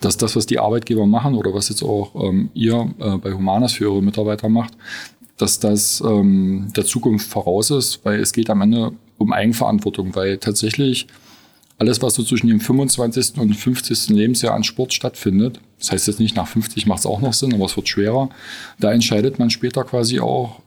[0.00, 3.72] dass das, was die Arbeitgeber machen oder was jetzt auch ähm, ihr äh, bei Humanas
[3.72, 4.74] für eure Mitarbeiter macht,
[5.36, 10.38] dass das ähm, der Zukunft voraus ist, weil es geht am Ende um Eigenverantwortung, weil
[10.38, 11.06] tatsächlich
[11.78, 13.38] alles, was so zwischen dem 25.
[13.38, 14.10] und 50.
[14.10, 17.52] Lebensjahr an Sport stattfindet, das heißt jetzt nicht nach 50 macht es auch noch Sinn,
[17.52, 18.28] aber es wird schwerer,
[18.78, 20.60] da entscheidet man später quasi auch,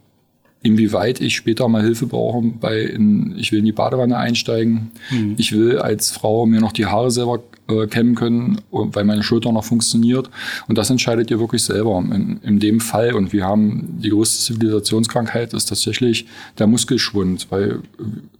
[0.64, 5.36] inwieweit ich später mal Hilfe brauche bei, in, ich will in die Badewanne einsteigen, mhm.
[5.38, 9.52] ich will als Frau mir noch die Haare selber äh, kämmen können, weil meine Schulter
[9.52, 10.30] noch funktioniert.
[10.68, 13.14] Und das entscheidet ihr wirklich selber in, in dem Fall.
[13.14, 16.26] Und wir haben die größte Zivilisationskrankheit ist tatsächlich
[16.58, 17.80] der Muskelschwund, weil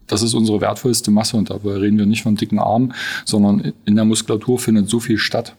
[0.06, 1.36] das ist unsere wertvollste Masse.
[1.36, 5.18] Und dabei reden wir nicht von dicken Armen, sondern in der Muskulatur findet so viel
[5.18, 5.54] statt.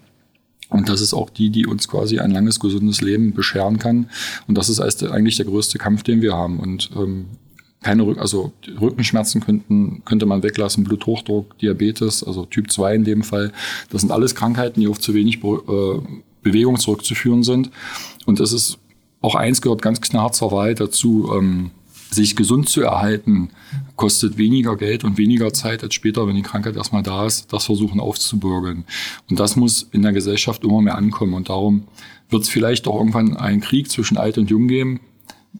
[0.69, 4.09] Und das ist auch die, die uns quasi ein langes, gesundes Leben bescheren kann.
[4.47, 6.59] Und das ist eigentlich der größte Kampf, den wir haben.
[6.59, 7.25] Und ähm,
[7.81, 13.23] keine Rück also Rückenschmerzen könnten, könnte man weglassen, Bluthochdruck, Diabetes, also Typ 2 in dem
[13.23, 13.51] Fall.
[13.89, 17.69] Das sind alles Krankheiten, die auf zu wenig Be äh, Bewegung zurückzuführen sind.
[18.25, 18.77] Und das ist
[19.21, 21.31] auch eins gehört ganz klar zur Wahrheit dazu.
[21.35, 21.71] Ähm,
[22.11, 23.49] sich gesund zu erhalten,
[23.95, 27.65] kostet weniger Geld und weniger Zeit als später, wenn die Krankheit erstmal da ist, das
[27.65, 28.85] versuchen aufzubürgeln.
[29.29, 31.33] Und das muss in der Gesellschaft immer mehr ankommen.
[31.33, 31.83] Und darum
[32.29, 34.99] wird es vielleicht auch irgendwann einen Krieg zwischen Alt und Jung geben,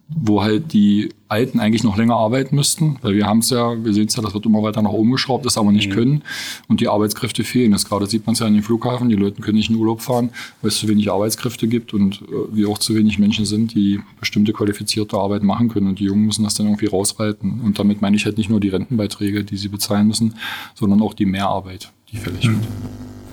[0.08, 3.94] wo halt die Alten eigentlich noch länger arbeiten müssten, weil wir haben es ja, wir
[3.94, 5.94] sehen es ja, das wird immer weiter nach oben geschraubt, das aber nicht mhm.
[5.94, 6.24] können
[6.68, 7.72] und die Arbeitskräfte fehlen.
[7.72, 10.02] Das gerade sieht man es ja an den Flughafen, die Leute können nicht in Urlaub
[10.02, 13.76] fahren, weil es zu wenig Arbeitskräfte gibt und äh, wir auch zu wenig Menschen sind,
[13.76, 17.78] die bestimmte qualifizierte Arbeit machen können und die Jungen müssen das dann irgendwie rausreiten und
[17.78, 20.34] damit meine ich halt nicht nur die Rentenbeiträge, die sie bezahlen müssen,
[20.74, 22.56] sondern auch die Mehrarbeit, die fällig mhm.
[22.56, 22.68] wird.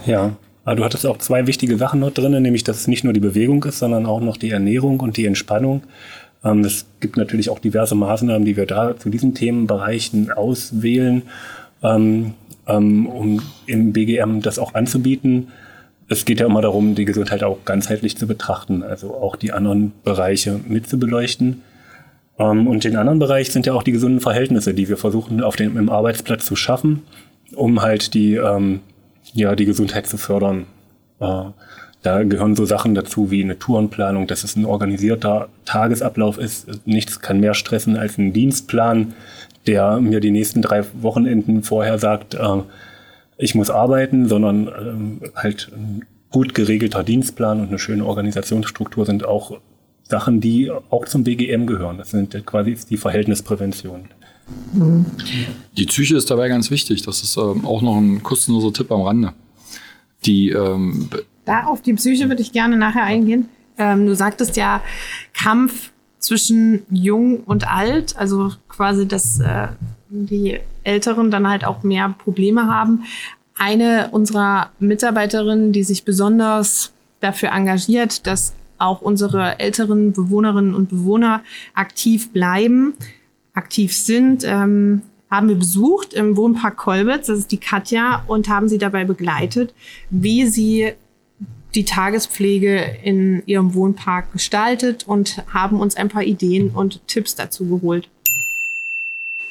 [0.07, 3.13] Ja, aber du hattest auch zwei wichtige Sachen noch drin, nämlich dass es nicht nur
[3.13, 5.83] die Bewegung ist, sondern auch noch die Ernährung und die Entspannung.
[6.47, 11.23] Ähm, es gibt natürlich auch diverse Maßnahmen, die wir da zu diesen Themenbereichen auswählen,
[11.83, 12.35] ähm,
[12.67, 15.49] ähm, um im BGM das auch anzubieten.
[16.09, 19.93] Es geht ja immer darum, die Gesundheit auch ganzheitlich zu betrachten, also auch die anderen
[20.05, 21.63] Bereiche mit zu beleuchten.
[22.37, 25.77] Und den anderen Bereich sind ja auch die gesunden Verhältnisse, die wir versuchen auf dem
[25.77, 27.03] im Arbeitsplatz zu schaffen,
[27.55, 28.39] um halt die,
[29.33, 30.67] ja, die Gesundheit zu fördern.
[32.07, 36.69] Da gehören so Sachen dazu wie eine Tourenplanung, dass es ein organisierter Tagesablauf ist.
[36.87, 39.15] Nichts kann mehr stressen als ein Dienstplan,
[39.67, 42.63] der mir die nächsten drei Wochenenden vorher sagt, äh,
[43.39, 44.69] ich muss arbeiten, sondern
[45.25, 49.59] äh, halt ein gut geregelter Dienstplan und eine schöne Organisationsstruktur sind auch
[50.05, 51.99] Sachen, die auch zum BGM gehören.
[51.99, 54.05] Das sind quasi die Verhältnisprävention.
[55.77, 57.03] Die Psyche ist dabei ganz wichtig.
[57.03, 59.33] Das ist ähm, auch noch ein kostenloser Tipp am Rande.
[60.25, 61.09] Die ähm,
[61.47, 63.49] da auf die Psyche würde ich gerne nachher eingehen.
[63.79, 64.83] Ähm, du sagtest ja
[65.33, 69.69] Kampf zwischen jung und alt, also quasi, dass äh,
[70.09, 73.05] die Älteren dann halt auch mehr Probleme haben.
[73.57, 81.43] Eine unserer Mitarbeiterinnen, die sich besonders dafür engagiert, dass auch unsere älteren Bewohnerinnen und Bewohner
[81.75, 82.95] aktiv bleiben,
[83.55, 88.69] aktiv sind, ähm, haben wir besucht im Wohnpark Kolbitz, das ist die Katja, und haben
[88.69, 89.75] sie dabei begleitet,
[90.11, 90.93] wie sie
[91.77, 97.67] die Tagespflege in ihrem Wohnpark gestaltet und haben uns ein paar Ideen und Tipps dazu
[97.67, 98.09] geholt.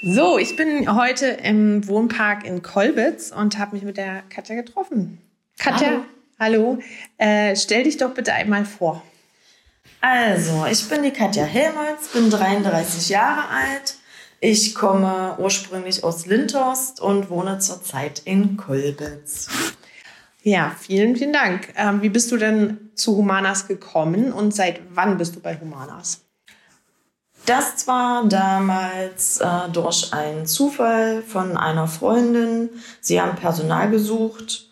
[0.01, 5.19] So, ich bin heute im Wohnpark in Kolbitz und habe mich mit der Katja getroffen.
[5.57, 6.03] Katja,
[6.39, 6.79] hallo, hallo.
[7.17, 9.01] Äh, stell dich doch bitte einmal vor.
[10.01, 13.95] Also, ich bin die Katja Helmholtz, bin 33 Jahre alt.
[14.41, 19.47] Ich komme ursprünglich aus Lindhorst und wohne zurzeit in Kolbitz.
[20.45, 21.73] Ja, vielen, vielen Dank.
[21.75, 26.21] Ähm, wie bist du denn zu Humanas gekommen und seit wann bist du bei Humanas?
[27.47, 32.69] Das war damals äh, durch einen Zufall von einer Freundin.
[33.01, 34.69] Sie haben Personal gesucht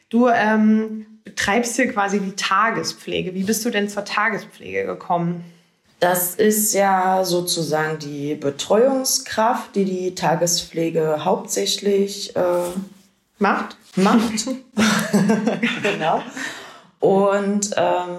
[0.09, 3.35] Du ähm, betreibst hier quasi die Tagespflege.
[3.35, 5.44] Wie bist du denn zur Tagespflege gekommen?
[6.00, 12.42] Das ist ja sozusagen die Betreuungskraft, die die Tagespflege hauptsächlich äh,
[13.38, 13.76] macht.
[13.96, 14.46] Macht.
[15.82, 16.22] genau.
[17.00, 18.18] Und ähm,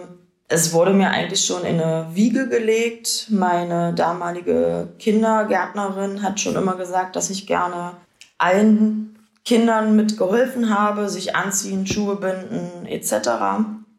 [0.49, 3.27] es wurde mir eigentlich schon in eine Wiege gelegt.
[3.29, 7.93] Meine damalige Kindergärtnerin hat schon immer gesagt, dass ich gerne
[8.37, 9.15] allen
[9.45, 13.29] Kindern mitgeholfen habe, sich anziehen, Schuhe binden etc.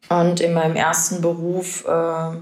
[0.09, 2.37] Und in meinem ersten Beruf äh,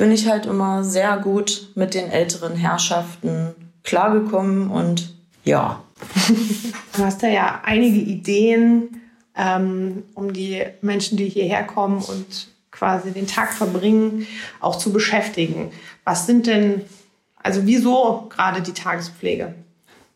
[0.00, 5.82] bin ich halt immer sehr gut mit den älteren Herrschaften klargekommen und ja.
[6.96, 9.02] Du hast da ja einige Ideen,
[9.36, 14.26] ähm, um die Menschen, die hierher kommen und quasi den Tag verbringen,
[14.58, 15.70] auch zu beschäftigen.
[16.04, 16.80] Was sind denn,
[17.42, 19.54] also wieso gerade die Tagespflege?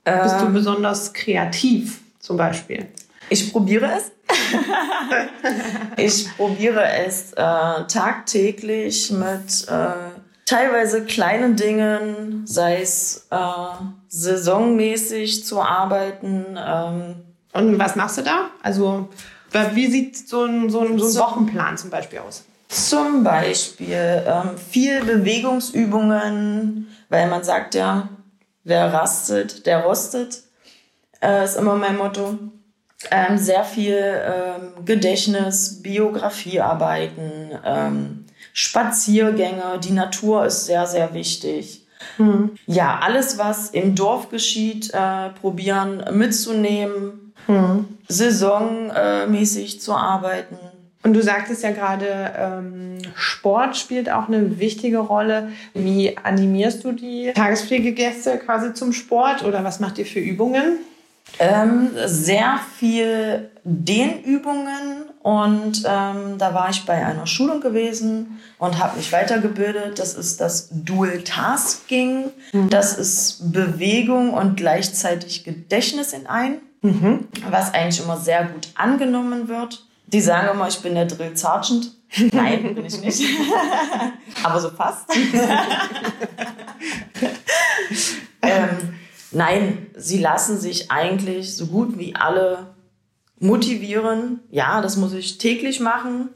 [0.07, 0.55] Ähm, Bist du ähm.
[0.55, 2.87] besonders kreativ zum Beispiel?
[3.29, 4.13] Ich probiere es.
[5.97, 13.37] ich probiere es äh, tagtäglich mit äh, teilweise kleinen Dingen, sei es äh,
[14.09, 16.59] saisonmäßig zu arbeiten.
[16.59, 17.17] Ähm.
[17.53, 18.51] Und was machst du da?
[18.63, 19.09] Also
[19.75, 22.45] wie sieht so ein, so ein, so ein Wochenplan zum Beispiel aus?
[22.69, 28.09] Zum Beispiel ähm, viel Bewegungsübungen, weil man sagt ja,
[28.65, 30.43] wer rastet, der rostet,
[31.23, 32.37] äh, ist immer mein Motto.
[33.11, 41.87] Ähm, sehr viel ähm, Gedächtnis, Biografiearbeiten, ähm, Spaziergänge, die Natur ist sehr, sehr wichtig.
[42.19, 42.53] Mhm.
[42.67, 47.87] Ja, alles, was im Dorf geschieht, äh, probieren mitzunehmen, mhm.
[48.09, 50.57] saisonmäßig zu arbeiten.
[51.03, 55.51] Und du sagtest ja gerade, ähm, Sport spielt auch eine wichtige Rolle.
[55.75, 60.79] Wie animierst du die Tagespflegegäste quasi zum Sport oder was macht ihr für Übungen?
[61.39, 68.99] Ähm, sehr viel Dehnübungen und ähm, da war ich bei einer Schulung gewesen und habe
[68.99, 69.99] mich weitergebildet.
[69.99, 72.31] Das ist das Dual Tasking.
[72.53, 72.69] Mhm.
[72.69, 77.27] Das ist Bewegung und gleichzeitig Gedächtnis in ein, mhm.
[77.49, 79.87] was eigentlich immer sehr gut angenommen wird.
[80.07, 81.91] Die sagen immer, ich bin der Drill Sergeant.
[82.33, 83.23] Nein, bin ich nicht.
[84.43, 85.07] Aber so fast.
[88.43, 88.95] ähm,
[89.35, 92.75] Nein, sie lassen sich eigentlich so gut wie alle
[93.39, 94.41] motivieren.
[94.51, 96.29] Ja, das muss ich täglich machen.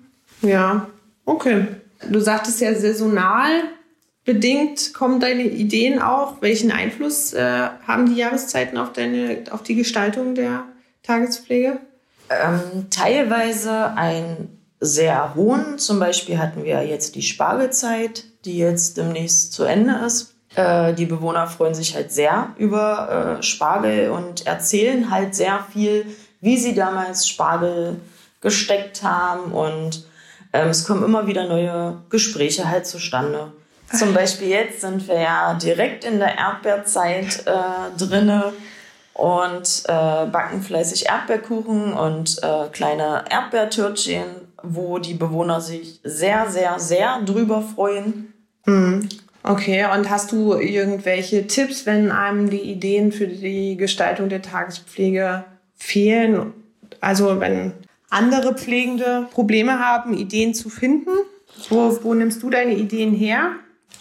[0.43, 0.89] Ja,
[1.25, 1.67] okay.
[2.11, 3.51] Du sagtest ja saisonal
[4.29, 6.43] bedingt kommen deine Ideen auch.
[6.43, 10.65] Welchen Einfluss äh, haben die Jahreszeiten auf deine, auf die Gestaltung der
[11.03, 11.81] Tagespflege?
[12.29, 15.79] Ähm, teilweise einen sehr hohen.
[15.79, 20.35] Zum Beispiel hatten wir jetzt die Spargelzeit, die jetzt demnächst zu Ende ist.
[20.55, 26.07] Äh, die Bewohner freuen sich halt sehr über äh, Spargel und erzählen halt sehr viel,
[26.41, 28.01] wie sie damals Spargel
[28.41, 30.07] gesteckt haben und
[30.53, 33.53] ähm, es kommen immer wieder neue Gespräche halt zustande.
[33.93, 38.53] Zum Beispiel jetzt sind wir ja direkt in der Erdbeerzeit äh, drinne
[39.15, 44.27] und äh, backen fleißig Erdbeerkuchen und äh, kleine Erdbeertürtchen,
[44.63, 48.33] wo die Bewohner sich sehr, sehr, sehr drüber freuen.
[48.67, 49.09] Mhm.
[49.43, 55.45] Okay, und hast du irgendwelche Tipps, wenn einem die Ideen für die Gestaltung der Tagespflege
[55.75, 56.53] fehlen?
[57.01, 57.73] Also wenn
[58.11, 61.11] andere Pflegende Probleme haben, Ideen zu finden,
[61.69, 63.53] wo, wo nimmst du deine Ideen her?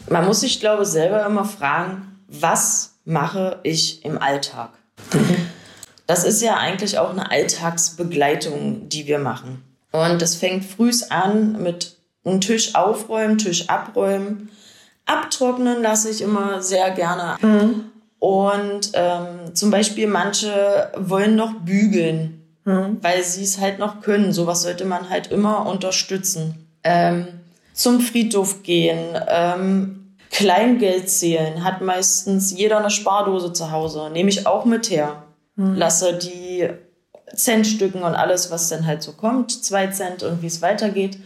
[0.09, 4.71] Man muss sich, glaube ich, selber immer fragen, was mache ich im Alltag?
[6.07, 9.63] Das ist ja eigentlich auch eine Alltagsbegleitung, die wir machen.
[9.91, 14.49] Und das fängt frühs an mit einem Tisch aufräumen, Tisch abräumen,
[15.07, 17.37] Abtrocknen lasse ich immer sehr gerne.
[17.41, 17.85] Mhm.
[18.19, 22.97] Und ähm, zum Beispiel manche wollen noch bügeln, mhm.
[23.01, 24.33] weil sie es halt noch können.
[24.33, 26.67] Sowas sollte man halt immer unterstützen.
[26.83, 27.27] Ähm,
[27.73, 34.09] zum Friedhof gehen, ähm, Kleingeld zählen, hat meistens jeder eine Spardose zu Hause.
[34.11, 35.23] Nehme ich auch mit her.
[35.55, 35.75] Mhm.
[35.75, 36.67] Lasse die
[37.35, 41.17] Centstücken und alles, was dann halt so kommt, zwei Cent und wie es weitergeht,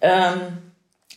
[0.00, 0.58] ähm,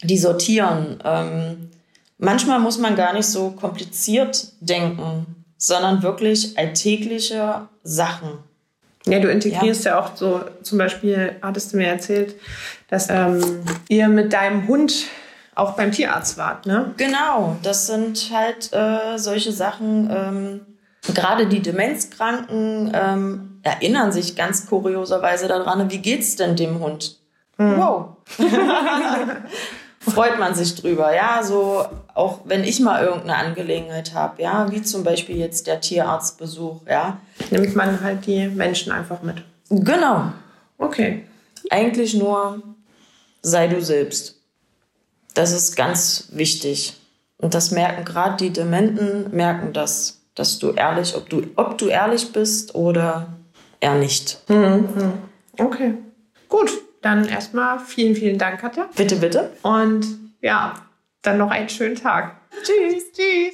[0.01, 0.99] die sortieren.
[1.03, 1.69] Ähm,
[2.17, 8.39] manchmal muss man gar nicht so kompliziert denken, sondern wirklich alltägliche Sachen.
[9.05, 9.91] Ja, du integrierst ja.
[9.91, 12.35] ja, auch so, zum Beispiel hattest du mir erzählt,
[12.89, 15.05] dass ähm, ihr mit deinem Hund
[15.55, 16.93] auch beim Tierarzt wart, ne?
[16.97, 20.09] Genau, das sind halt äh, solche Sachen.
[20.11, 20.61] Ähm,
[21.13, 27.19] gerade die Demenzkranken ähm, erinnern sich ganz kurioserweise daran, wie geht's denn dem Hund?
[27.57, 27.77] Mhm.
[27.77, 28.17] Wow.
[30.11, 34.81] Freut man sich drüber, ja, so auch wenn ich mal irgendeine Angelegenheit habe, ja, wie
[34.81, 37.19] zum Beispiel jetzt der Tierarztbesuch, ja.
[37.51, 39.43] Nimmt man halt die Menschen einfach mit.
[39.69, 40.33] Genau.
[40.77, 41.23] Okay.
[41.69, 42.61] Eigentlich nur
[43.41, 44.35] sei du selbst.
[45.33, 46.95] Das ist ganz wichtig.
[47.37, 51.87] Und das merken gerade die Dementen, merken das, dass du ehrlich, ob du, ob du
[51.87, 53.27] ehrlich bist oder
[53.79, 54.39] eher nicht.
[54.49, 55.13] Mhm.
[55.57, 55.95] Okay.
[56.47, 56.71] Gut,
[57.03, 58.89] dann erstmal vielen, vielen Dank, Katja.
[58.95, 59.51] Bitte, bitte.
[59.61, 60.05] Und
[60.41, 60.73] ja,
[61.21, 62.35] dann noch einen schönen Tag.
[62.63, 63.53] Tschüss, tschüss.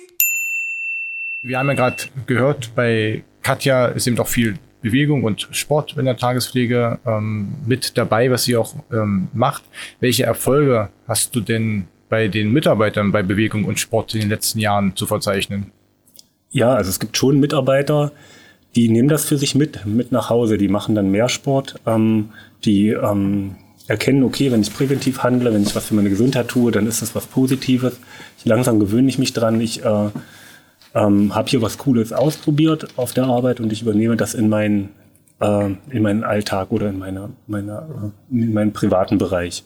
[1.42, 6.06] Wir haben ja gerade gehört, bei Katja ist eben doch viel Bewegung und Sport in
[6.06, 9.64] der Tagespflege ähm, mit dabei, was sie auch ähm, macht.
[10.00, 14.60] Welche Erfolge hast du denn bei den Mitarbeitern bei Bewegung und Sport in den letzten
[14.60, 15.72] Jahren zu verzeichnen?
[16.52, 18.12] Ja, also es gibt schon Mitarbeiter,
[18.76, 20.58] die nehmen das für sich mit, mit nach Hause.
[20.58, 21.76] Die machen dann mehr Sport.
[21.86, 22.30] Ähm,
[22.66, 23.56] die ähm,
[23.88, 27.02] erkennen, okay, wenn ich präventiv handle, wenn ich was für meine Gesundheit tue, dann ist
[27.02, 28.00] das was Positives.
[28.38, 29.60] Ich langsam gewöhne ich mich dran.
[29.60, 30.10] Ich äh,
[30.94, 34.90] ähm, habe hier was Cooles ausprobiert auf der Arbeit und ich übernehme das in meinen,
[35.40, 39.64] äh, in meinen Alltag oder in, meiner, meiner, äh, in meinen privaten Bereich.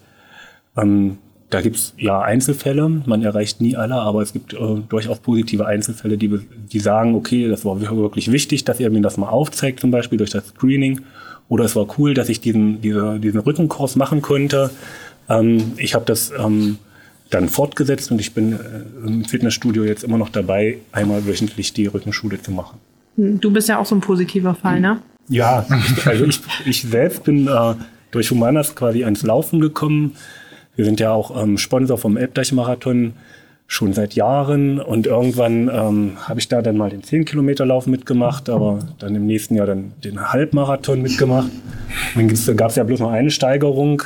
[0.77, 1.17] Ähm,
[1.53, 4.57] da gibt's ja Einzelfälle, man erreicht nie alle, aber es gibt äh,
[4.89, 6.39] durchaus positive Einzelfälle, die,
[6.71, 10.17] die sagen, okay, das war wirklich wichtig, dass ihr mir das mal aufzeigt, zum Beispiel
[10.17, 11.01] durch das Screening.
[11.49, 14.71] Oder es war cool, dass ich diesen, diese, diesen Rückenkurs machen konnte.
[15.29, 16.77] Ähm, ich habe das ähm,
[17.29, 18.57] dann fortgesetzt und ich bin äh,
[19.05, 22.79] im Fitnessstudio jetzt immer noch dabei, einmal wöchentlich die Rückenschule zu machen.
[23.15, 24.99] Du bist ja auch so ein positiver Fall, ne?
[25.29, 25.67] Ja,
[26.05, 27.75] also ich, ich selbst bin äh,
[28.09, 30.15] durch Humanas quasi ans Laufen gekommen.
[30.75, 33.13] Wir sind ja auch ähm, Sponsor vom Elbdeich-Marathon
[33.67, 38.79] schon seit Jahren und irgendwann ähm, habe ich da dann mal den 10-Kilometer-Lauf mitgemacht, aber
[38.99, 41.49] dann im nächsten Jahr dann den Halbmarathon mitgemacht.
[42.15, 44.03] Dann gab es ja bloß noch eine Steigerung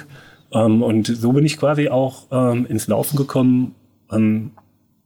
[0.54, 3.76] ähm, und so bin ich quasi auch ähm, ins Laufen gekommen.
[4.12, 4.52] Ähm,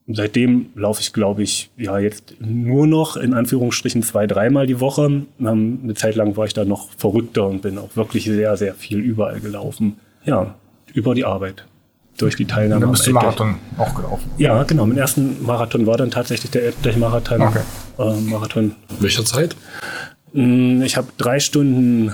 [0.08, 5.24] seitdem laufe ich, glaube ich, ja jetzt nur noch in Anführungsstrichen zwei, dreimal die Woche.
[5.40, 8.74] Ähm, eine Zeit lang war ich da noch verrückter und bin auch wirklich sehr, sehr
[8.76, 9.98] viel überall gelaufen.
[10.24, 10.56] Ja,
[10.94, 11.66] über die Arbeit.
[12.18, 12.76] Durch die Teilnahme.
[12.76, 14.30] Und dann bist du Marathon auch gelaufen?
[14.38, 14.86] Ja, genau.
[14.86, 17.42] Mein ersten Marathon war dann tatsächlich der Elbdeich-Marathon.
[17.42, 17.62] Okay.
[17.98, 18.76] Äh, Marathon.
[19.00, 19.56] Welcher Zeit?
[20.34, 22.14] Hm, ich habe drei Stunden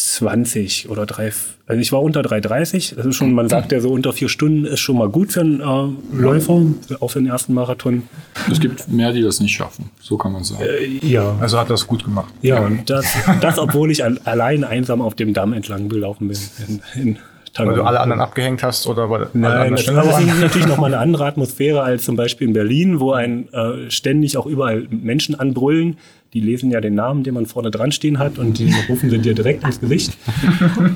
[0.00, 1.32] 20 oder drei,
[1.66, 2.96] also ich war unter 3,30.
[2.96, 5.40] Das ist schon, man sagt ja so unter vier Stunden ist schon mal gut für
[5.40, 6.62] einen äh, Läufer,
[7.00, 8.04] auch für den ersten Marathon.
[8.50, 10.62] Es gibt mehr, die das nicht schaffen, so kann man sagen.
[10.62, 11.36] Äh, ja.
[11.40, 12.32] Also hat das gut gemacht.
[12.42, 13.06] Ja, und das,
[13.40, 16.38] das obwohl ich allein einsam auf dem Damm entlang gelaufen bin.
[16.66, 17.18] In, in
[17.56, 20.98] Weil du alle anderen abgehängt hast oder war Nein, das, das ist natürlich nochmal eine
[21.02, 25.98] andere Atmosphäre als zum Beispiel in Berlin, wo ein äh, ständig auch überall Menschen anbrüllen
[26.32, 29.18] die lesen ja den Namen, den man vorne dran stehen hat und die rufen sie
[29.18, 30.16] dir direkt ins Gesicht.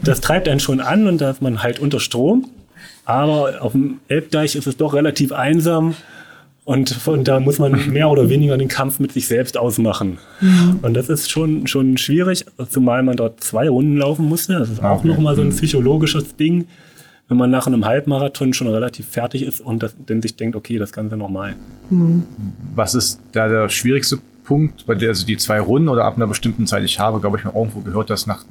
[0.04, 2.48] Das treibt einen schon an und da ist man halt unter Strom.
[3.04, 5.94] Aber auf dem Elbdeich ist es doch relativ einsam
[6.64, 10.18] und von da muss man mehr oder weniger den Kampf mit sich selbst ausmachen.
[10.40, 10.78] Mhm.
[10.80, 14.54] Und das ist schon, schon schwierig, zumal man dort zwei Runden laufen musste.
[14.54, 15.08] Das ist auch okay.
[15.08, 16.66] nochmal so ein psychologisches Ding,
[17.28, 20.78] wenn man nach einem Halbmarathon schon relativ fertig ist und das, dann sich denkt, okay,
[20.78, 21.54] das Ganze nochmal.
[21.90, 22.24] Mhm.
[22.74, 26.26] Was ist da der schwierigste Punkt, bei der also die zwei Runden oder ab einer
[26.26, 28.44] bestimmten Zeit, ich habe, glaube ich, mal irgendwo gehört, dass nach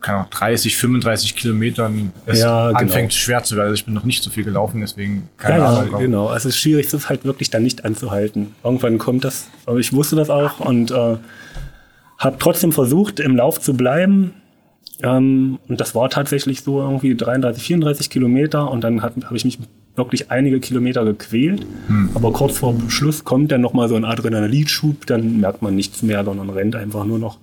[0.00, 2.78] keine Ahnung, 30, 35 Kilometern es ja, genau.
[2.78, 3.68] anfängt schwer zu werden.
[3.68, 5.92] Also ich bin noch nicht so viel gelaufen, deswegen keine ja, Ahnung.
[5.92, 8.54] Ja, genau, also es ist schwierig, das halt wirklich dann nicht anzuhalten.
[8.62, 11.16] Irgendwann kommt das, aber ich wusste das auch und äh,
[12.18, 14.34] habe trotzdem versucht, im Lauf zu bleiben.
[15.02, 19.58] Ähm, und das war tatsächlich so irgendwie 33, 34 Kilometer und dann habe ich mich
[19.98, 21.66] wirklich einige Kilometer gequält.
[21.88, 22.10] Hm.
[22.14, 26.24] Aber kurz vor Schluss kommt dann nochmal so ein Adrenalinschub, dann merkt man nichts mehr,
[26.24, 27.38] sondern rennt einfach nur noch,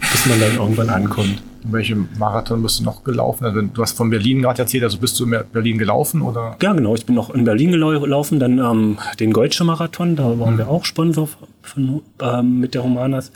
[0.00, 1.42] bis man dann irgendwann ankommt.
[1.64, 3.44] Welche Marathon bist du noch gelaufen?
[3.44, 6.56] Also du hast von Berlin gerade erzählt, also bist du in Berlin gelaufen oder?
[6.60, 6.94] Ja, genau.
[6.94, 10.58] Ich bin noch in Berlin gelaufen, dann ähm, den Goldsche Marathon, da waren hm.
[10.58, 11.28] wir auch Sponsor
[11.62, 13.30] von, ähm, mit der Humanas.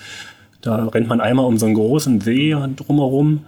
[0.60, 3.42] Da rennt man einmal um so einen großen See drumherum.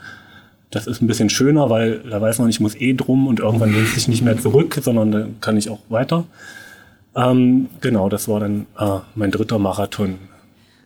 [0.70, 3.72] Das ist ein bisschen schöner, weil da weiß man, ich muss eh drum und irgendwann
[3.72, 6.24] lehnt sich nicht mehr zurück, sondern dann kann ich auch weiter.
[7.16, 10.16] Ähm, genau, das war dann äh, mein dritter Marathon.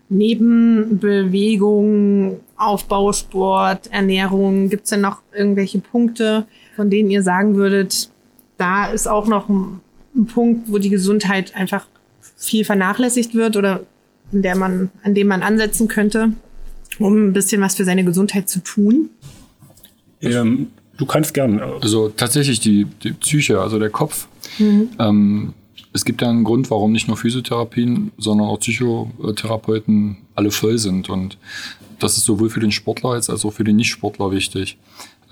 [0.08, 8.10] Neben Bewegung, Aufbausport, Ernährung, gibt es denn noch irgendwelche Punkte, von denen ihr sagen würdet,
[8.58, 9.80] da ist auch noch ein,
[10.14, 11.86] ein Punkt, wo die Gesundheit einfach
[12.36, 13.80] viel vernachlässigt wird oder
[14.30, 16.32] in der man, an dem man ansetzen könnte?
[16.98, 19.10] um ein bisschen was für seine Gesundheit zu tun?
[20.22, 21.58] Ähm, du kannst gern.
[21.58, 24.28] äh, Also tatsächlich die, die Psyche, also der Kopf.
[24.98, 25.54] Ähm,
[25.92, 31.10] es gibt ja einen Grund, warum nicht nur Physiotherapien, sondern auch Psychotherapeuten alle voll sind.
[31.10, 31.36] Und
[31.98, 34.78] das ist sowohl für den Sportler als auch für den Nicht-Sportler wichtig.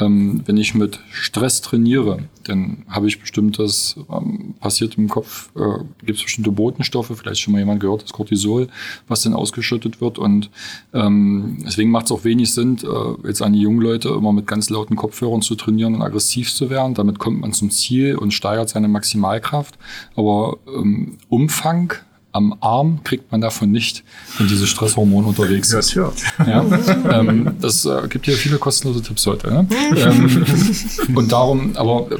[0.01, 5.85] Ähm, wenn ich mit Stress trainiere, dann habe ich bestimmtes, ähm, passiert im Kopf, äh,
[6.05, 8.69] gibt es bestimmte Botenstoffe, vielleicht schon mal jemand gehört, das Cortisol,
[9.09, 10.19] was dann ausgeschüttet wird.
[10.19, 10.51] Und
[10.93, 14.47] ähm, deswegen macht es auch wenig Sinn, äh, jetzt an die jungen Leute immer mit
[14.47, 16.95] ganz lauten Kopfhörern zu trainieren und aggressiv zu werden.
[16.95, 19.79] Damit kommt man zum Ziel und steigert seine Maximalkraft.
[20.17, 21.95] Aber ähm, Umfang
[22.33, 24.05] am Arm kriegt man davon nicht,
[24.39, 25.95] wenn dieses Stresshormon unterwegs ist.
[25.95, 26.13] ja.
[26.47, 26.65] Ja,
[27.11, 29.49] ähm, das äh, gibt hier viele kostenlose Tipps heute.
[29.49, 29.67] Ne?
[29.97, 30.45] ähm,
[31.17, 32.19] und darum, aber äh,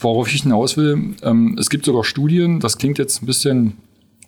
[0.00, 3.74] worauf ich hinaus will, ähm, es gibt sogar Studien, das klingt jetzt ein bisschen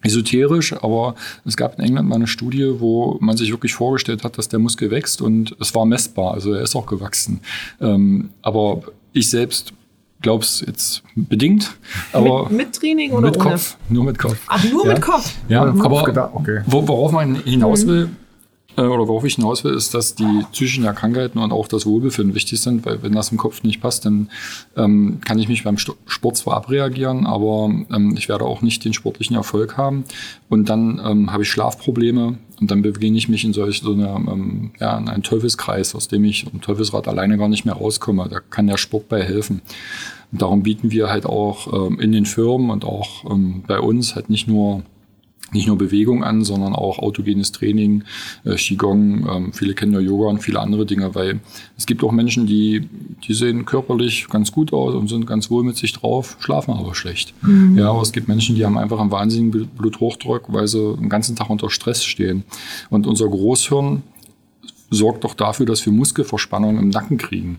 [0.02, 4.38] esoterisch, aber es gab in England mal eine Studie, wo man sich wirklich vorgestellt hat,
[4.38, 7.40] dass der Muskel wächst und es war messbar, also er ist auch gewachsen.
[7.80, 9.72] Ähm, aber ich selbst
[10.20, 11.76] glaube es jetzt bedingt,
[12.12, 13.50] aber mit, mit Training oder mit ohne?
[13.50, 14.36] Kopf, nur mit Kopf.
[14.48, 14.92] Ach, nur Ja.
[14.92, 15.34] mit Kopf.
[15.48, 16.60] Ja, Kopf aber gedacht, okay.
[16.66, 18.10] wo, worauf man hinaus will,
[18.78, 22.34] äh, oder worauf ich hinaus will, ist, dass die psychischen Krankheiten und auch das Wohlbefinden
[22.34, 24.30] wichtig sind, weil wenn das im Kopf nicht passt, dann
[24.76, 28.84] ähm, kann ich mich beim Sto- Sport zwar abreagieren, aber ähm, ich werde auch nicht
[28.84, 30.04] den sportlichen Erfolg haben.
[30.48, 34.08] Und dann ähm, habe ich Schlafprobleme und dann beginne ich mich in solch so eine,
[34.08, 38.28] ähm, ja, in einen Teufelskreis, aus dem ich im Teufelsrad alleine gar nicht mehr rauskomme.
[38.30, 39.60] Da kann der Sport bei helfen.
[40.30, 44.14] Und darum bieten wir halt auch ähm, in den Firmen und auch ähm, bei uns
[44.14, 44.82] halt nicht nur
[45.52, 48.04] nicht nur Bewegung an, sondern auch autogenes Training,
[48.44, 51.40] äh, Qigong, ähm, viele kennen ja Yoga und viele andere Dinge, weil
[51.76, 52.88] es gibt auch Menschen, die,
[53.26, 56.94] die sehen körperlich ganz gut aus und sind ganz wohl mit sich drauf, schlafen aber
[56.94, 57.34] schlecht.
[57.76, 61.08] Ja, aber es gibt Menschen, die haben einfach einen wahnsinnigen Bl- Bluthochdruck, weil sie den
[61.08, 62.44] ganzen Tag unter Stress stehen.
[62.90, 64.02] Und unser Großhirn
[64.90, 67.58] sorgt doch dafür, dass wir Muskelverspannung im Nacken kriegen.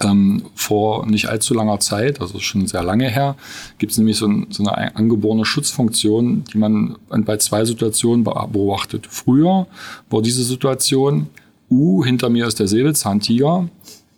[0.00, 3.36] Ähm, vor nicht allzu langer Zeit, also schon sehr lange her,
[3.78, 8.48] gibt es nämlich so, ein, so eine angeborene Schutzfunktion, die man bei zwei Situationen be-
[8.50, 9.06] beobachtet.
[9.08, 9.66] Früher
[10.08, 11.28] war diese Situation,
[11.70, 13.68] uh, hinter mir ist der Säbelzahntiger.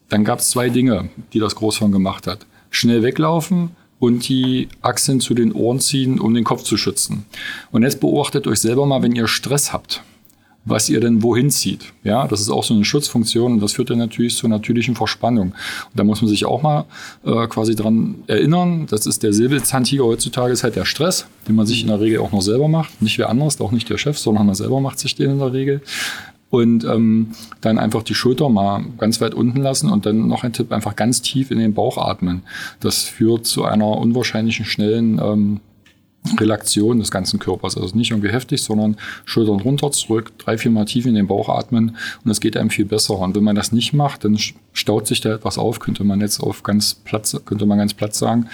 [0.09, 2.47] Dann gab es zwei Dinge, die das Großhirn gemacht hat.
[2.71, 7.25] Schnell weglaufen und die Achseln zu den Ohren ziehen, um den Kopf zu schützen.
[7.73, 10.03] Und jetzt beobachtet euch selber mal, wenn ihr Stress habt
[10.65, 11.93] was ihr denn wohin zieht.
[12.05, 15.49] Ja, das ist auch so eine Schutzfunktion und das führt dann natürlich zur natürlichen Verspannung.
[15.49, 15.55] Und
[15.95, 16.87] da muss man sich auch mal
[17.25, 21.67] äh, quasi dran erinnern, das ist der Säbelzahntiger heutzutage, ist halt der Stress, den man
[21.67, 23.03] sich in der Regel auch noch selber macht.
[23.03, 25.53] Nicht wer anderes, auch nicht der Chef, sondern man selber macht sich den in der
[25.53, 25.83] Regel.
[26.51, 30.53] Und ähm, dann einfach die Schulter mal ganz weit unten lassen und dann noch ein
[30.53, 32.45] Tipp, einfach ganz tief in den Bauch atmen.
[32.79, 35.61] Das führt zu einer unwahrscheinlichen schnellen ähm,
[36.39, 37.77] Relaktion des ganzen Körpers.
[37.77, 41.49] Also nicht irgendwie heftig, sondern Schultern runter, zurück, drei, vier Mal tief in den Bauch
[41.49, 43.19] atmen und es geht einem viel besser.
[43.19, 44.39] Und wenn man das nicht macht, dann
[44.73, 48.15] staut sich da etwas auf, könnte man jetzt auf ganz Platz, könnte man ganz platt
[48.15, 48.49] sagen.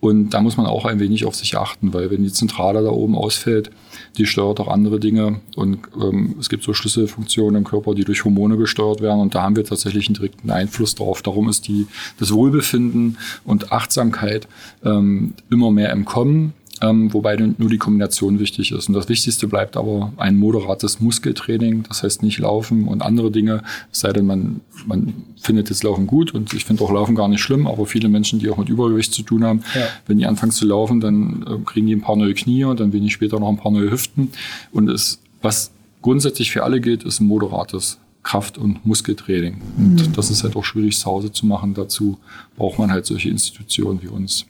[0.00, 2.88] Und da muss man auch ein wenig auf sich achten, weil wenn die Zentrale da
[2.88, 3.70] oben ausfällt,
[4.16, 8.24] die steuert auch andere Dinge und ähm, es gibt so Schlüsselfunktionen im Körper, die durch
[8.24, 11.20] Hormone gesteuert werden und da haben wir tatsächlich einen direkten Einfluss drauf.
[11.20, 11.86] Darum ist die,
[12.18, 14.48] das Wohlbefinden und Achtsamkeit
[14.86, 18.88] ähm, immer mehr im Kommen ähm, wobei nur die Kombination wichtig ist.
[18.88, 23.62] Und das Wichtigste bleibt aber ein moderates Muskeltraining, das heißt nicht Laufen und andere Dinge,
[23.92, 27.28] es sei denn, man, man findet jetzt Laufen gut und ich finde auch Laufen gar
[27.28, 29.82] nicht schlimm, aber viele Menschen, die auch mit Übergewicht zu tun haben, Ja.
[30.06, 32.92] wenn die anfangen zu laufen, dann äh, kriegen die ein paar neue Knie und dann
[32.92, 34.30] wenig später noch ein paar neue Hüften.
[34.72, 35.70] Und es, was
[36.02, 39.60] grundsätzlich für alle gilt, ist ein moderates Kraft- und Muskeltraining.
[39.78, 41.72] Und das ist halt auch schwierig zu Hause zu machen.
[41.74, 42.18] Dazu
[42.56, 44.44] braucht man halt solche Institutionen wie uns.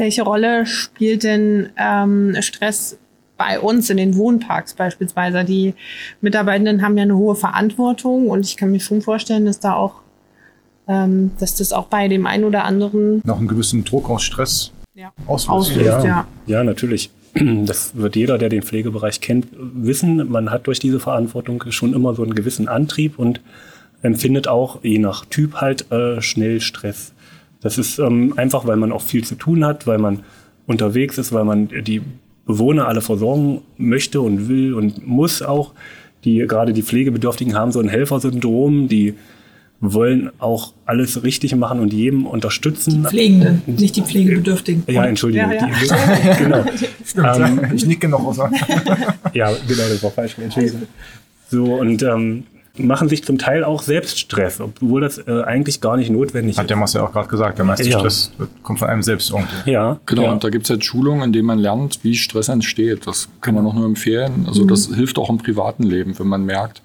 [0.00, 2.96] Welche Rolle spielt denn ähm, Stress
[3.36, 5.44] bei uns in den Wohnparks beispielsweise?
[5.44, 5.74] Die
[6.22, 9.96] Mitarbeitenden haben ja eine hohe Verantwortung und ich kann mir schon vorstellen, dass da auch,
[10.88, 14.72] ähm, dass das auch bei dem einen oder anderen Noch einen gewissen Druck aus Stress
[14.94, 15.70] ja, auslöst.
[15.70, 15.86] auslöst.
[15.86, 16.04] Ja.
[16.04, 16.26] Ja.
[16.46, 17.10] Ja, natürlich.
[17.34, 20.30] Das wird jeder, der den Pflegebereich kennt, wissen.
[20.30, 23.42] Man hat durch diese Verantwortung schon immer so einen gewissen Antrieb und
[24.00, 27.12] empfindet auch je nach Typ halt äh, schnell Stress.
[27.60, 30.20] Das ist ähm, einfach, weil man auch viel zu tun hat, weil man
[30.66, 32.02] unterwegs ist, weil man die
[32.46, 35.72] Bewohner alle versorgen möchte und will und muss auch.
[36.24, 39.14] Die gerade die Pflegebedürftigen haben so ein Helfersyndrom, die
[39.80, 43.04] wollen auch alles richtig machen und jedem unterstützen.
[43.04, 44.84] Pflegende, nicht die Pflegebedürftigen.
[44.86, 45.50] Ja, Entschuldigung.
[45.50, 46.34] Ja, ja.
[46.36, 46.64] Die, genau.
[47.04, 47.72] Stimmt.
[47.74, 48.38] ich nicke noch aus.
[49.32, 50.36] Ja, genau, das war falsch.
[50.38, 50.82] Entschuldigung.
[51.50, 52.44] So, und ähm,
[52.86, 56.68] machen sich zum Teil auch selbst Stress, obwohl das äh, eigentlich gar nicht notwendig Hat
[56.70, 56.80] der ist.
[56.80, 57.98] Marcel auch gerade gesagt, der meiste Ja.
[57.98, 59.70] Stress kommt von einem selbst irgendwie.
[59.70, 60.32] Ja, Genau, ja.
[60.32, 63.06] und da gibt's halt Schulungen, in denen man lernt, wie Stress entsteht.
[63.06, 64.44] Das kann man auch nur empfehlen.
[64.46, 66.82] Also das hilft auch im privaten Leben, wenn man merkt,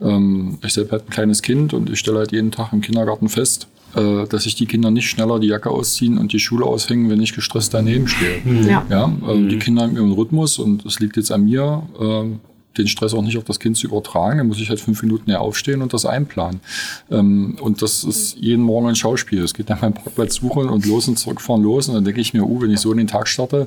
[0.00, 3.28] Ähm, ich selbst halt ein kleines Kind und ich stelle halt jeden Tag im Kindergarten
[3.28, 7.10] fest, äh, dass sich die Kinder nicht schneller die Jacke ausziehen und die Schule aushängen,
[7.10, 8.38] wenn ich gestresst daneben stehe.
[8.64, 8.84] Ja.
[8.88, 12.38] Ja, ähm, die Kinder haben ihren Rhythmus und es liegt jetzt an mir, ähm,
[12.78, 14.38] den Stress auch nicht auf das Kind zu übertragen.
[14.38, 16.60] Dann muss ich halt fünf Minuten mehr aufstehen und das einplanen.
[17.10, 19.42] Ähm, und das ist jeden Morgen ein Schauspiel.
[19.42, 21.88] Es geht nach meinem Parkplatz suchen und los und zurückfahren los.
[21.88, 23.66] Und dann denke ich mir, uh, wenn ich so in den Tag starte,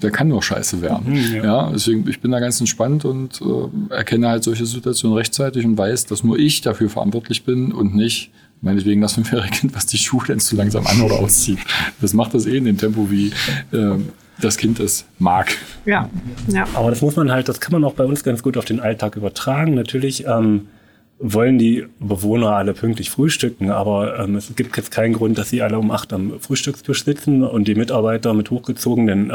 [0.00, 1.14] der kann nur scheiße werden.
[1.34, 1.44] ja.
[1.44, 1.70] ja.
[1.72, 6.06] deswegen, ich bin da ganz entspannt und äh, erkenne halt solche Situationen rechtzeitig und weiß,
[6.06, 8.30] dass nur ich dafür verantwortlich bin und nicht
[8.62, 11.58] meinetwegen das fünfjährige Kind, was die Schuhe denn zu langsam an oder auszieht.
[12.00, 13.32] Das macht das eh in dem Tempo, wie
[13.72, 13.96] äh,
[14.40, 15.56] das Kind es mag.
[15.84, 16.08] Ja.
[16.48, 16.66] ja.
[16.74, 18.80] Aber das muss man halt, das kann man auch bei uns ganz gut auf den
[18.80, 19.74] Alltag übertragen.
[19.74, 20.68] Natürlich ähm,
[21.18, 25.62] wollen die Bewohner alle pünktlich frühstücken, aber ähm, es gibt jetzt keinen Grund, dass sie
[25.62, 29.34] alle um acht am Frühstückstisch sitzen und die Mitarbeiter mit hochgezogenen äh,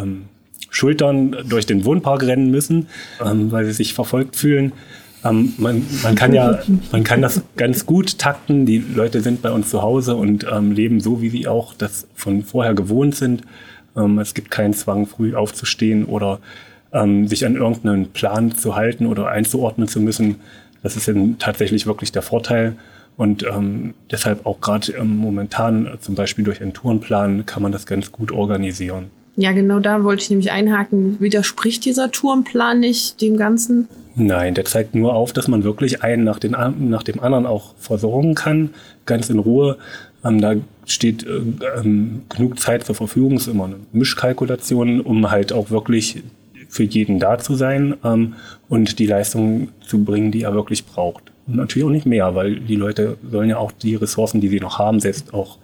[0.00, 0.22] ähm,
[0.70, 2.88] Schultern durch den Wohnpark rennen müssen,
[3.24, 4.72] ähm, weil sie sich verfolgt fühlen.
[5.24, 6.58] Ähm, man, man kann ja,
[6.92, 8.66] man kann das ganz gut takten.
[8.66, 12.06] Die Leute sind bei uns zu Hause und ähm, leben so, wie sie auch das
[12.14, 13.42] von vorher gewohnt sind.
[13.96, 16.40] Ähm, es gibt keinen Zwang, früh aufzustehen oder
[16.92, 20.36] ähm, sich an irgendeinen Plan zu halten oder einzuordnen zu müssen.
[20.82, 22.76] Das ist dann tatsächlich wirklich der Vorteil.
[23.16, 27.86] Und ähm, deshalb auch gerade ähm, momentan, zum Beispiel durch einen Tourenplan, kann man das
[27.86, 29.10] ganz gut organisieren.
[29.36, 31.20] Ja, genau da wollte ich nämlich einhaken.
[31.20, 33.88] Widerspricht dieser Tourenplan nicht dem Ganzen?
[34.14, 36.56] Nein, der zeigt nur auf, dass man wirklich einen nach, den,
[36.88, 38.70] nach dem anderen auch versorgen kann,
[39.04, 39.76] ganz in Ruhe.
[40.24, 40.54] Ähm, da
[40.86, 41.40] steht äh,
[41.80, 46.22] ähm, genug Zeit zur Verfügung, ist immer eine Mischkalkulation, um halt auch wirklich
[46.68, 48.34] für jeden da zu sein ähm,
[48.68, 51.24] und die Leistung zu bringen, die er wirklich braucht.
[51.46, 54.60] Und natürlich auch nicht mehr, weil die Leute sollen ja auch die Ressourcen, die sie
[54.60, 55.58] noch haben, selbst auch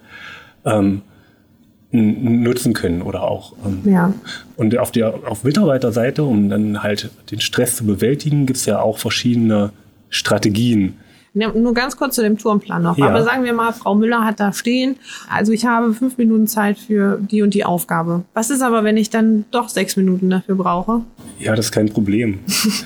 [0.65, 1.01] ähm,
[1.91, 4.13] nutzen können oder auch ähm, Ja.
[4.57, 8.81] und auf der auf Mitarbeiterseite, um dann halt den Stress zu bewältigen, gibt es ja
[8.81, 9.71] auch verschiedene
[10.09, 10.95] Strategien.
[11.35, 12.95] Nur ganz kurz zu dem Tourenplan noch.
[12.97, 13.07] Ja.
[13.07, 14.97] Aber sagen wir mal, Frau Müller hat da stehen.
[15.27, 18.23] Also ich habe fünf Minuten Zeit für die und die Aufgabe.
[18.35, 21.01] Was ist aber, wenn ich dann doch sechs Minuten dafür brauche?
[21.39, 22.39] Ja, das ist kein Problem.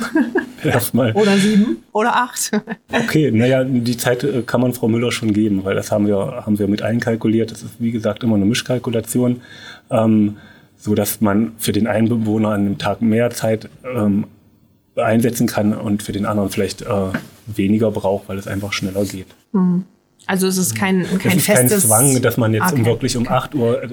[0.64, 1.12] Erstmal.
[1.14, 1.84] Oder sieben?
[1.92, 2.52] Oder acht?
[2.90, 6.44] Okay, naja, die Zeit äh, kann man Frau Müller schon geben, weil das haben wir,
[6.46, 7.52] haben wir mit einkalkuliert.
[7.52, 9.42] Das ist, wie gesagt, immer eine Mischkalkulation,
[9.90, 10.38] ähm,
[10.78, 14.26] so dass man für den einen Bewohner an dem Tag mehr Zeit ähm,
[14.96, 17.12] einsetzen kann und für den anderen vielleicht äh,
[17.48, 19.28] weniger braucht, weil es einfach schneller geht.
[20.26, 21.88] Also es ist kein, kein es ist kein festes...
[21.88, 22.86] Zwang, dass man jetzt um Okay.
[22.86, 23.90] wirklich um 8 Uhr äh,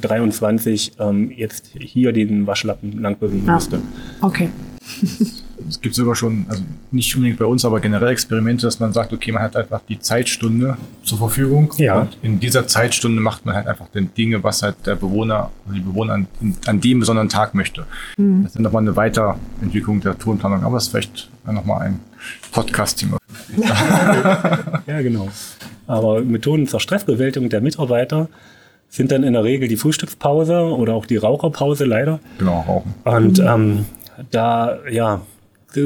[0.00, 3.54] 23 ähm, jetzt hier den Waschlappen lang bewegen Ja.
[3.54, 3.80] müsste.
[4.20, 4.48] Okay.
[5.68, 9.12] Es gibt sogar schon, also nicht unbedingt bei uns, aber generell Experimente, dass man sagt,
[9.12, 11.72] okay, man hat einfach die Zeitstunde zur Verfügung.
[11.76, 12.00] Ja.
[12.00, 15.74] Und in dieser Zeitstunde macht man halt einfach den Dinge, was halt der Bewohner oder
[15.74, 16.26] die Bewohner an,
[16.66, 17.86] an dem besonderen Tag möchte.
[18.16, 20.64] Das ist dann nochmal eine Weiterentwicklung der Tourenplanung.
[20.64, 22.00] Aber es ist vielleicht nochmal ein
[22.52, 23.18] Podcast-Thema.
[24.86, 25.28] Ja, genau.
[25.86, 28.28] Aber Methoden zur Stressbewältigung der Mitarbeiter
[28.88, 32.20] sind dann in der Regel die Frühstückspause oder auch die Raucherpause leider.
[32.38, 32.94] Genau, Rauchen.
[33.04, 33.86] Und ähm,
[34.30, 35.20] da, ja,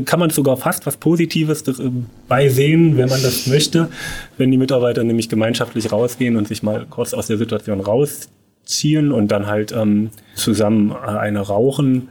[0.04, 1.90] kann man sogar fast was Positives äh,
[2.28, 3.88] beisehen, wenn man das möchte,
[4.36, 9.28] wenn die Mitarbeiter nämlich gemeinschaftlich rausgehen und sich mal kurz aus der Situation rausziehen und
[9.28, 12.08] dann halt ähm, zusammen äh, eine rauchen,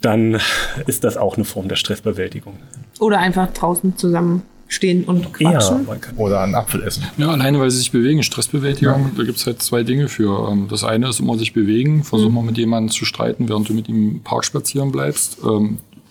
[0.00, 0.38] dann
[0.86, 2.54] ist das auch eine Form der Stressbewältigung.
[3.00, 5.86] Oder einfach draußen zusammen stehen und Ja, quatschen.
[6.00, 6.16] kann.
[6.18, 7.04] Oder einen Apfel essen.
[7.16, 10.50] Ja, alleine weil sie sich bewegen, Stressbewältigung, da gibt's halt zwei Dinge für.
[10.50, 13.72] Ähm, Das eine ist immer sich bewegen, versuch mal mit jemandem zu streiten, während du
[13.74, 15.38] mit ihm im Park spazieren bleibst.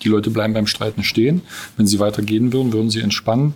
[0.02, 1.42] Die Leute bleiben beim Streiten stehen.
[1.76, 3.54] Wenn sie weitergehen würden, würden sie entspannen.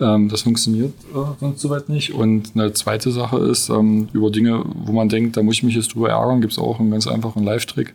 [0.00, 2.12] Ähm, Das funktioniert äh, sonst soweit nicht.
[2.14, 5.74] Und eine zweite Sache ist, ähm, über Dinge, wo man denkt, da muss ich mich
[5.74, 7.94] jetzt drüber ärgern, gibt's auch einen ganz einfachen Live-Trick.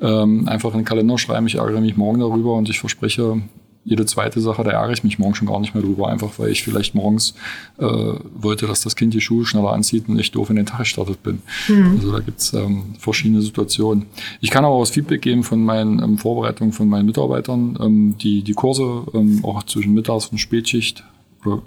[0.00, 3.40] Ähm, Einfach in den Kalender schreiben, ich ärgere mich morgen darüber und ich verspreche,
[3.84, 6.50] jede zweite Sache, da ärgere ich mich morgen schon gar nicht mehr drüber, einfach weil
[6.50, 7.34] ich vielleicht morgens
[7.78, 10.80] äh, wollte, dass das Kind die Schuhe schneller anzieht und ich doof in den Tag
[10.80, 11.42] gestartet bin.
[11.96, 14.06] Also da gibt's ähm, verschiedene Situationen.
[14.40, 18.18] Ich kann aber auch das Feedback geben von meinen ähm, Vorbereitungen von meinen Mitarbeitern, ähm,
[18.18, 21.04] die die Kurse ähm, auch zwischen Mittags- und Spätschicht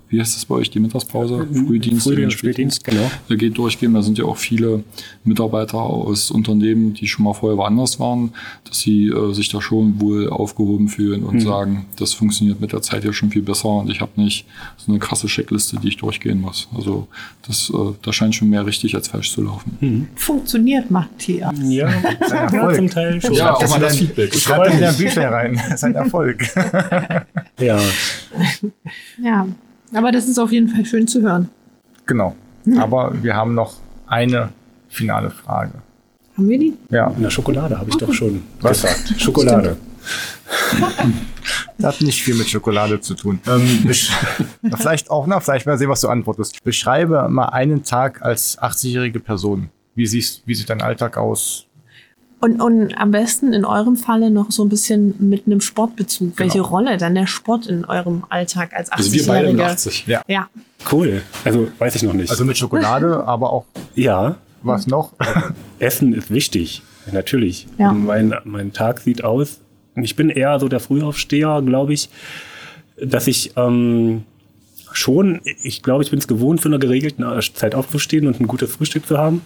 [0.10, 1.48] wie heißt das bei euch, die Mittagspause?
[1.52, 3.10] Frühdienst, Frühdienst, oder Spätdienst, genau.
[3.30, 3.94] Da geht durchgehen.
[3.94, 4.84] Da sind ja auch viele
[5.24, 8.34] Mitarbeiter aus Unternehmen, die schon mal vorher woanders waren,
[8.68, 12.82] dass sie äh, sich da schon wohl aufgehoben fühlen und sagen, das funktioniert mit der
[12.82, 14.46] Zeit ja schon viel besser und ich habe nicht
[14.78, 16.68] so eine krasse Checkliste, die ich durchgehen muss.
[16.76, 17.08] Also
[17.48, 20.08] das, äh, da scheint schon mehr richtig als falsch zu laufen.
[20.16, 21.56] Funktioniert, Matthias.
[21.64, 21.90] Ja,
[22.32, 23.34] ja zum Teil schon.
[23.34, 24.34] Ja, auch mal das in- Feedback.
[24.34, 25.54] Schreibt das in dein Büchlein rein.
[25.56, 26.44] Das ist ein Erfolg.
[27.60, 27.80] ja.
[29.22, 29.48] Ja,
[29.94, 31.50] aber das ist auf jeden Fall schön zu hören.
[32.06, 32.36] genau.
[32.80, 33.76] Aber wir haben noch
[34.08, 34.50] eine
[34.90, 35.72] finale Frage.
[36.36, 36.74] Haben wir die?
[36.90, 37.08] Ja.
[37.16, 38.82] In der Schokolade habe ich doch schon Was?
[38.82, 39.14] gesagt.
[39.22, 39.78] Schokolade.
[41.82, 43.40] Hat nicht viel mit Schokolade zu tun.
[43.48, 43.90] Ähm,
[44.76, 46.62] vielleicht auch, na, vielleicht mal sehen, was du antwortest.
[46.64, 49.70] Beschreibe mal einen Tag als 80-jährige Person.
[49.96, 51.67] Wie, siehst, wie sieht dein Alltag aus?
[52.40, 56.38] Und, und am besten in eurem Falle noch so ein bisschen mit einem Sportbezug.
[56.38, 58.98] Welche Rolle dann der Sport in eurem Alltag als 80-Jähriger?
[58.98, 60.08] Also wir beide mit 80.
[60.08, 60.22] Ja.
[60.28, 60.48] Ja,
[60.92, 61.22] Cool.
[61.44, 62.30] Also weiß ich noch nicht.
[62.30, 63.66] Also mit Schokolade, aber auch
[63.96, 65.14] ja, was noch?
[65.80, 66.82] Essen ist wichtig,
[67.12, 67.68] natürlich.
[67.78, 67.92] Ja.
[67.92, 69.60] Mein, mein Tag sieht aus.
[69.96, 72.10] Ich bin eher so der Frühaufsteher, glaube ich,
[73.02, 74.24] dass ich ähm,
[74.92, 78.72] schon, ich glaube, ich bin es gewohnt, für eine geregelte Zeit aufzustehen und ein gutes
[78.72, 79.42] Frühstück zu haben.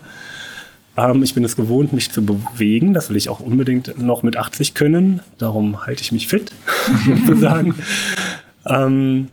[0.97, 2.93] Ähm, ich bin es gewohnt, mich zu bewegen.
[2.93, 5.21] Das will ich auch unbedingt noch mit 80 können.
[5.37, 6.51] Darum halte ich mich fit,
[7.05, 7.75] sozusagen.
[8.65, 9.27] ähm,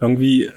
[0.00, 0.50] irgendwie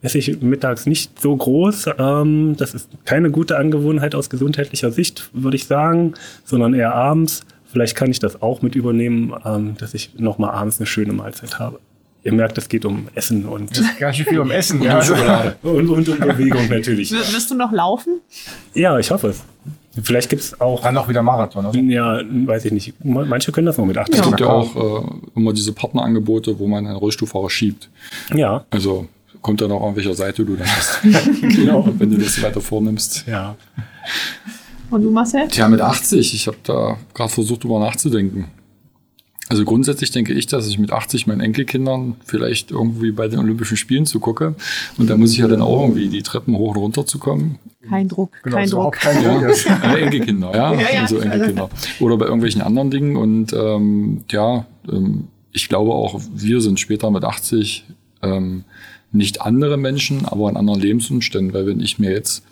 [0.00, 1.90] esse ich mittags nicht so groß.
[1.98, 6.14] Ähm, das ist keine gute Angewohnheit aus gesundheitlicher Sicht, würde ich sagen,
[6.44, 7.42] sondern eher abends.
[7.66, 11.12] Vielleicht kann ich das auch mit übernehmen, ähm, dass ich noch mal abends eine schöne
[11.12, 11.78] Mahlzeit habe.
[12.22, 14.82] Ihr merkt, es geht um Essen und, Ganz schön viel um Essen.
[14.82, 14.98] Ja.
[15.62, 17.12] und, und um Bewegung natürlich.
[17.12, 18.20] W wirst du noch laufen?
[18.74, 19.42] Ja, ich hoffe es.
[20.02, 21.78] Vielleicht gibt es auch, Dann noch wieder Marathon, oder?
[21.78, 22.94] ja, weiß ich nicht.
[23.04, 24.20] Manche können das noch mit 80.
[24.20, 25.04] Es gibt ja auch äh,
[25.34, 27.88] immer diese Partnerangebote, wo man einen Rollstuhlfahrer schiebt.
[28.34, 29.08] Ja, Also
[29.42, 31.00] kommt dann auch an welcher Seite du dann bist.
[31.56, 31.88] genau.
[31.98, 33.24] wenn du das weiter vornimmst.
[33.26, 33.56] Ja.
[34.90, 35.48] Und du, Marcel?
[35.48, 38.46] Tja, mit 80, ich habe da gerade versucht, drüber nachzudenken.
[39.50, 43.76] Also grundsätzlich denke ich, dass ich mit 80 meinen Enkelkindern vielleicht irgendwie bei den Olympischen
[43.76, 44.54] Spielen zugucke.
[44.96, 47.58] Und da muss ich ja dann auch irgendwie die Treppen hoch und runter zu kommen.
[47.88, 48.92] Kein Druck, Genau, kein ist Druck.
[48.92, 49.42] kein Druck.
[49.42, 51.00] Äh, Enkelkinder, ja, ja.
[51.02, 51.68] also Enkelkinder.
[51.98, 53.16] Oder bei irgendwelchen anderen Dingen.
[53.16, 57.86] Und ähm, ja, ähm, ich glaube auch, wir sind später mit 80
[58.22, 58.62] ähm,
[59.10, 61.52] nicht andere Menschen, aber in anderen Lebensumständen.
[61.52, 62.44] Weil wenn ich mir jetzt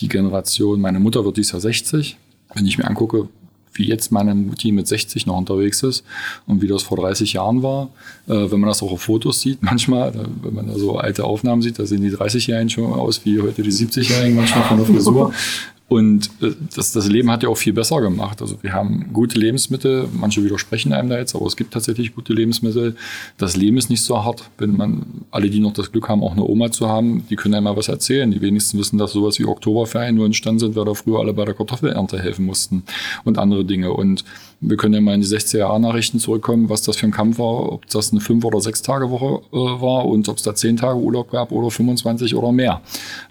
[0.00, 2.16] die Generation, meine Mutter wird dies Jahr 60,
[2.54, 3.28] wenn ich mir angucke,
[3.74, 6.04] wie jetzt meine Mutti mit 60 noch unterwegs ist
[6.46, 7.90] und wie das vor 30 Jahren war,
[8.26, 10.12] äh, wenn man das auch auf Fotos sieht, manchmal,
[10.42, 13.62] wenn man da so alte Aufnahmen sieht, da sehen die 30-Jährigen schon aus wie heute
[13.62, 15.32] die 70-Jährigen manchmal von der Frisur.
[15.94, 18.42] Und äh, das, das Leben hat ja auch viel besser gemacht.
[18.42, 22.32] Also wir haben gute Lebensmittel, manche widersprechen einem da jetzt, aber es gibt tatsächlich gute
[22.32, 22.96] Lebensmittel.
[23.38, 24.50] Das Leben ist nicht so hart.
[24.58, 27.54] Wenn man, alle, die noch das Glück haben, auch eine Oma zu haben, die können
[27.54, 28.28] einem mal was erzählen.
[28.32, 31.44] Die wenigsten wissen, dass sowas wie Oktoberferien nur entstanden sind, weil da früher alle bei
[31.44, 32.82] der Kartoffelernte helfen mussten
[33.22, 33.92] und andere Dinge.
[33.92, 34.24] Und
[34.68, 37.86] wir können ja mal in die 60er-Jahr-Nachrichten zurückkommen, was das für ein Kampf war, ob
[37.88, 41.52] das eine 5- oder 6-Tage-Woche äh, war und ob es da 10 Tage Urlaub gab
[41.52, 42.80] oder 25 oder mehr.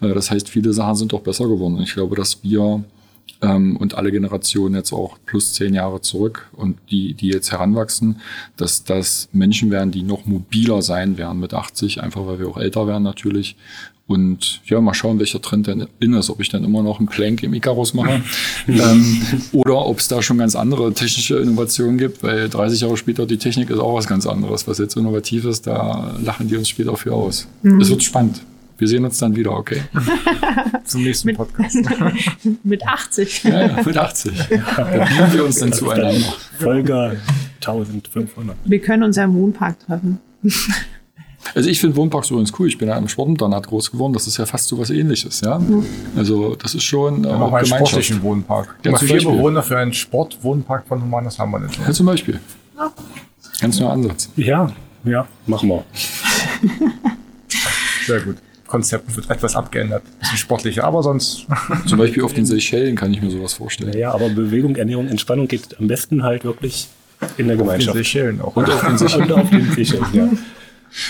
[0.02, 1.80] Äh, das heißt, viele Sachen sind doch besser geworden.
[1.82, 2.84] Ich glaube, dass wir
[3.42, 8.22] ähm, und alle Generationen jetzt auch plus 10 Jahre zurück und die, die jetzt heranwachsen,
[8.58, 12.58] dass das Menschen werden, die noch mobiler sein werden mit 80, einfach weil wir auch
[12.58, 13.56] älter werden natürlich.
[14.14, 17.08] Und ja, mal schauen, welcher Trend denn in ist, ob ich dann immer noch einen
[17.08, 18.22] Plank im Icarus mache
[18.68, 19.22] ähm,
[19.54, 23.38] oder ob es da schon ganz andere technische Innovationen gibt, weil 30 Jahre später die
[23.38, 24.68] Technik ist auch was ganz anderes.
[24.68, 27.48] Was jetzt innovativ ist, da lachen die uns später für aus.
[27.64, 28.44] Es wird spannend.
[28.78, 29.82] Wir sehen uns dann wieder, okay?
[30.86, 31.78] Zum nächsten Podcast.
[32.64, 33.44] Mit 80.
[33.46, 34.32] Ja, ja, mit 80.
[34.76, 36.34] Da biegen wir uns dann zueinander.
[36.60, 37.18] Folge
[37.56, 38.56] 1500.
[38.66, 40.20] Wir können uns ja im Wohnpark treffen.
[41.56, 42.68] Also ich finde Wohnparks übrigens cool.
[42.68, 44.14] Ich bin ja im Sportinternat groß geworden.
[44.14, 45.62] Das ist ja fast so was ähnliches, ja.
[46.16, 48.76] Also das ist schon äh, Wir machen einen sportlichen Wohnpark.
[48.84, 49.36] Ja, Ja, zum vier Beispiel.
[49.36, 51.80] Bewohner für einen Sportwohnpark von Humanas haben wir nicht.
[51.86, 52.40] Ja, zum Beispiel.
[53.62, 54.30] Ganz neuer Ansatz.
[54.36, 54.72] Ja,
[55.04, 55.84] ja, machen wir.
[58.08, 58.38] Sehr gut.
[58.68, 60.02] Konzept wird etwas abgeändert.
[60.20, 61.46] Bisschen sportlicher, aber sonst.
[61.86, 63.96] Zum Beispiel auf den Seychellen kann ich mir sowas vorstellen.
[63.96, 66.88] Ja, aber Bewegung, Ernährung, Entspannung geht am besten halt wirklich
[67.38, 67.96] in der Den Gemeinschaft.
[67.96, 68.56] Seychellen auch.
[68.56, 69.32] Und auf den Seychellen.
[69.32, 70.28] Und auf den Seychellen, ja.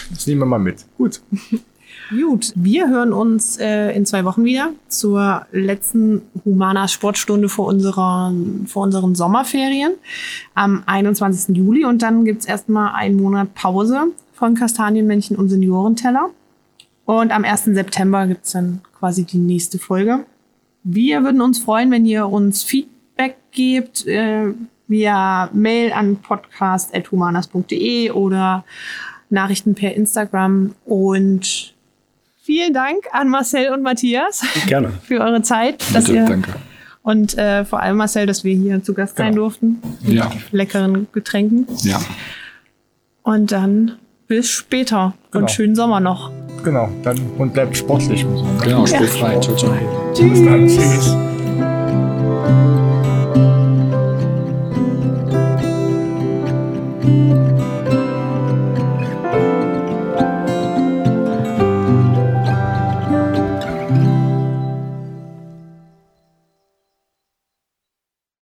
[0.09, 0.85] Das nehmen wir mal mit.
[0.97, 1.21] Gut.
[2.09, 8.33] Gut, wir hören uns äh, in zwei Wochen wieder zur letzten Humana Sportstunde vor, unserer,
[8.67, 9.93] vor unseren Sommerferien
[10.53, 11.55] am 21.
[11.55, 11.85] Juli.
[11.85, 16.29] Und dann gibt's erstmal einen Monat Pause von Kastanienmännchen und Seniorenteller.
[17.05, 17.65] Und am 1.
[17.65, 20.25] September gibt's dann quasi die nächste Folge.
[20.83, 24.53] Wir würden uns freuen, wenn ihr uns Feedback gebt äh,
[24.87, 28.65] via Mail an podcast.humanas.de oder
[29.33, 30.73] Nachrichten per Instagram.
[30.85, 31.73] Und
[32.41, 34.91] vielen Dank an Marcel und Matthias Gerne.
[35.03, 35.83] für eure Zeit.
[35.93, 36.53] Dass Bitte, ihr, danke.
[37.01, 39.43] Und äh, vor allem Marcel, dass wir hier zu Gast sein Genau.
[39.43, 39.81] durften.
[40.03, 41.67] Ja, Leckeren Getränken.
[41.83, 41.99] ja.
[43.23, 43.93] Und dann
[44.27, 45.43] bis später Genau.
[45.45, 46.31] und schönen Sommer noch.
[46.63, 46.89] Genau.
[47.03, 48.25] Dann und bleibt sportlich.
[48.63, 49.39] Genau, sportfrei.
[49.39, 49.73] Ciao, ciao.
[50.17, 50.67] Bis dann.
[50.67, 51.32] Tschüss.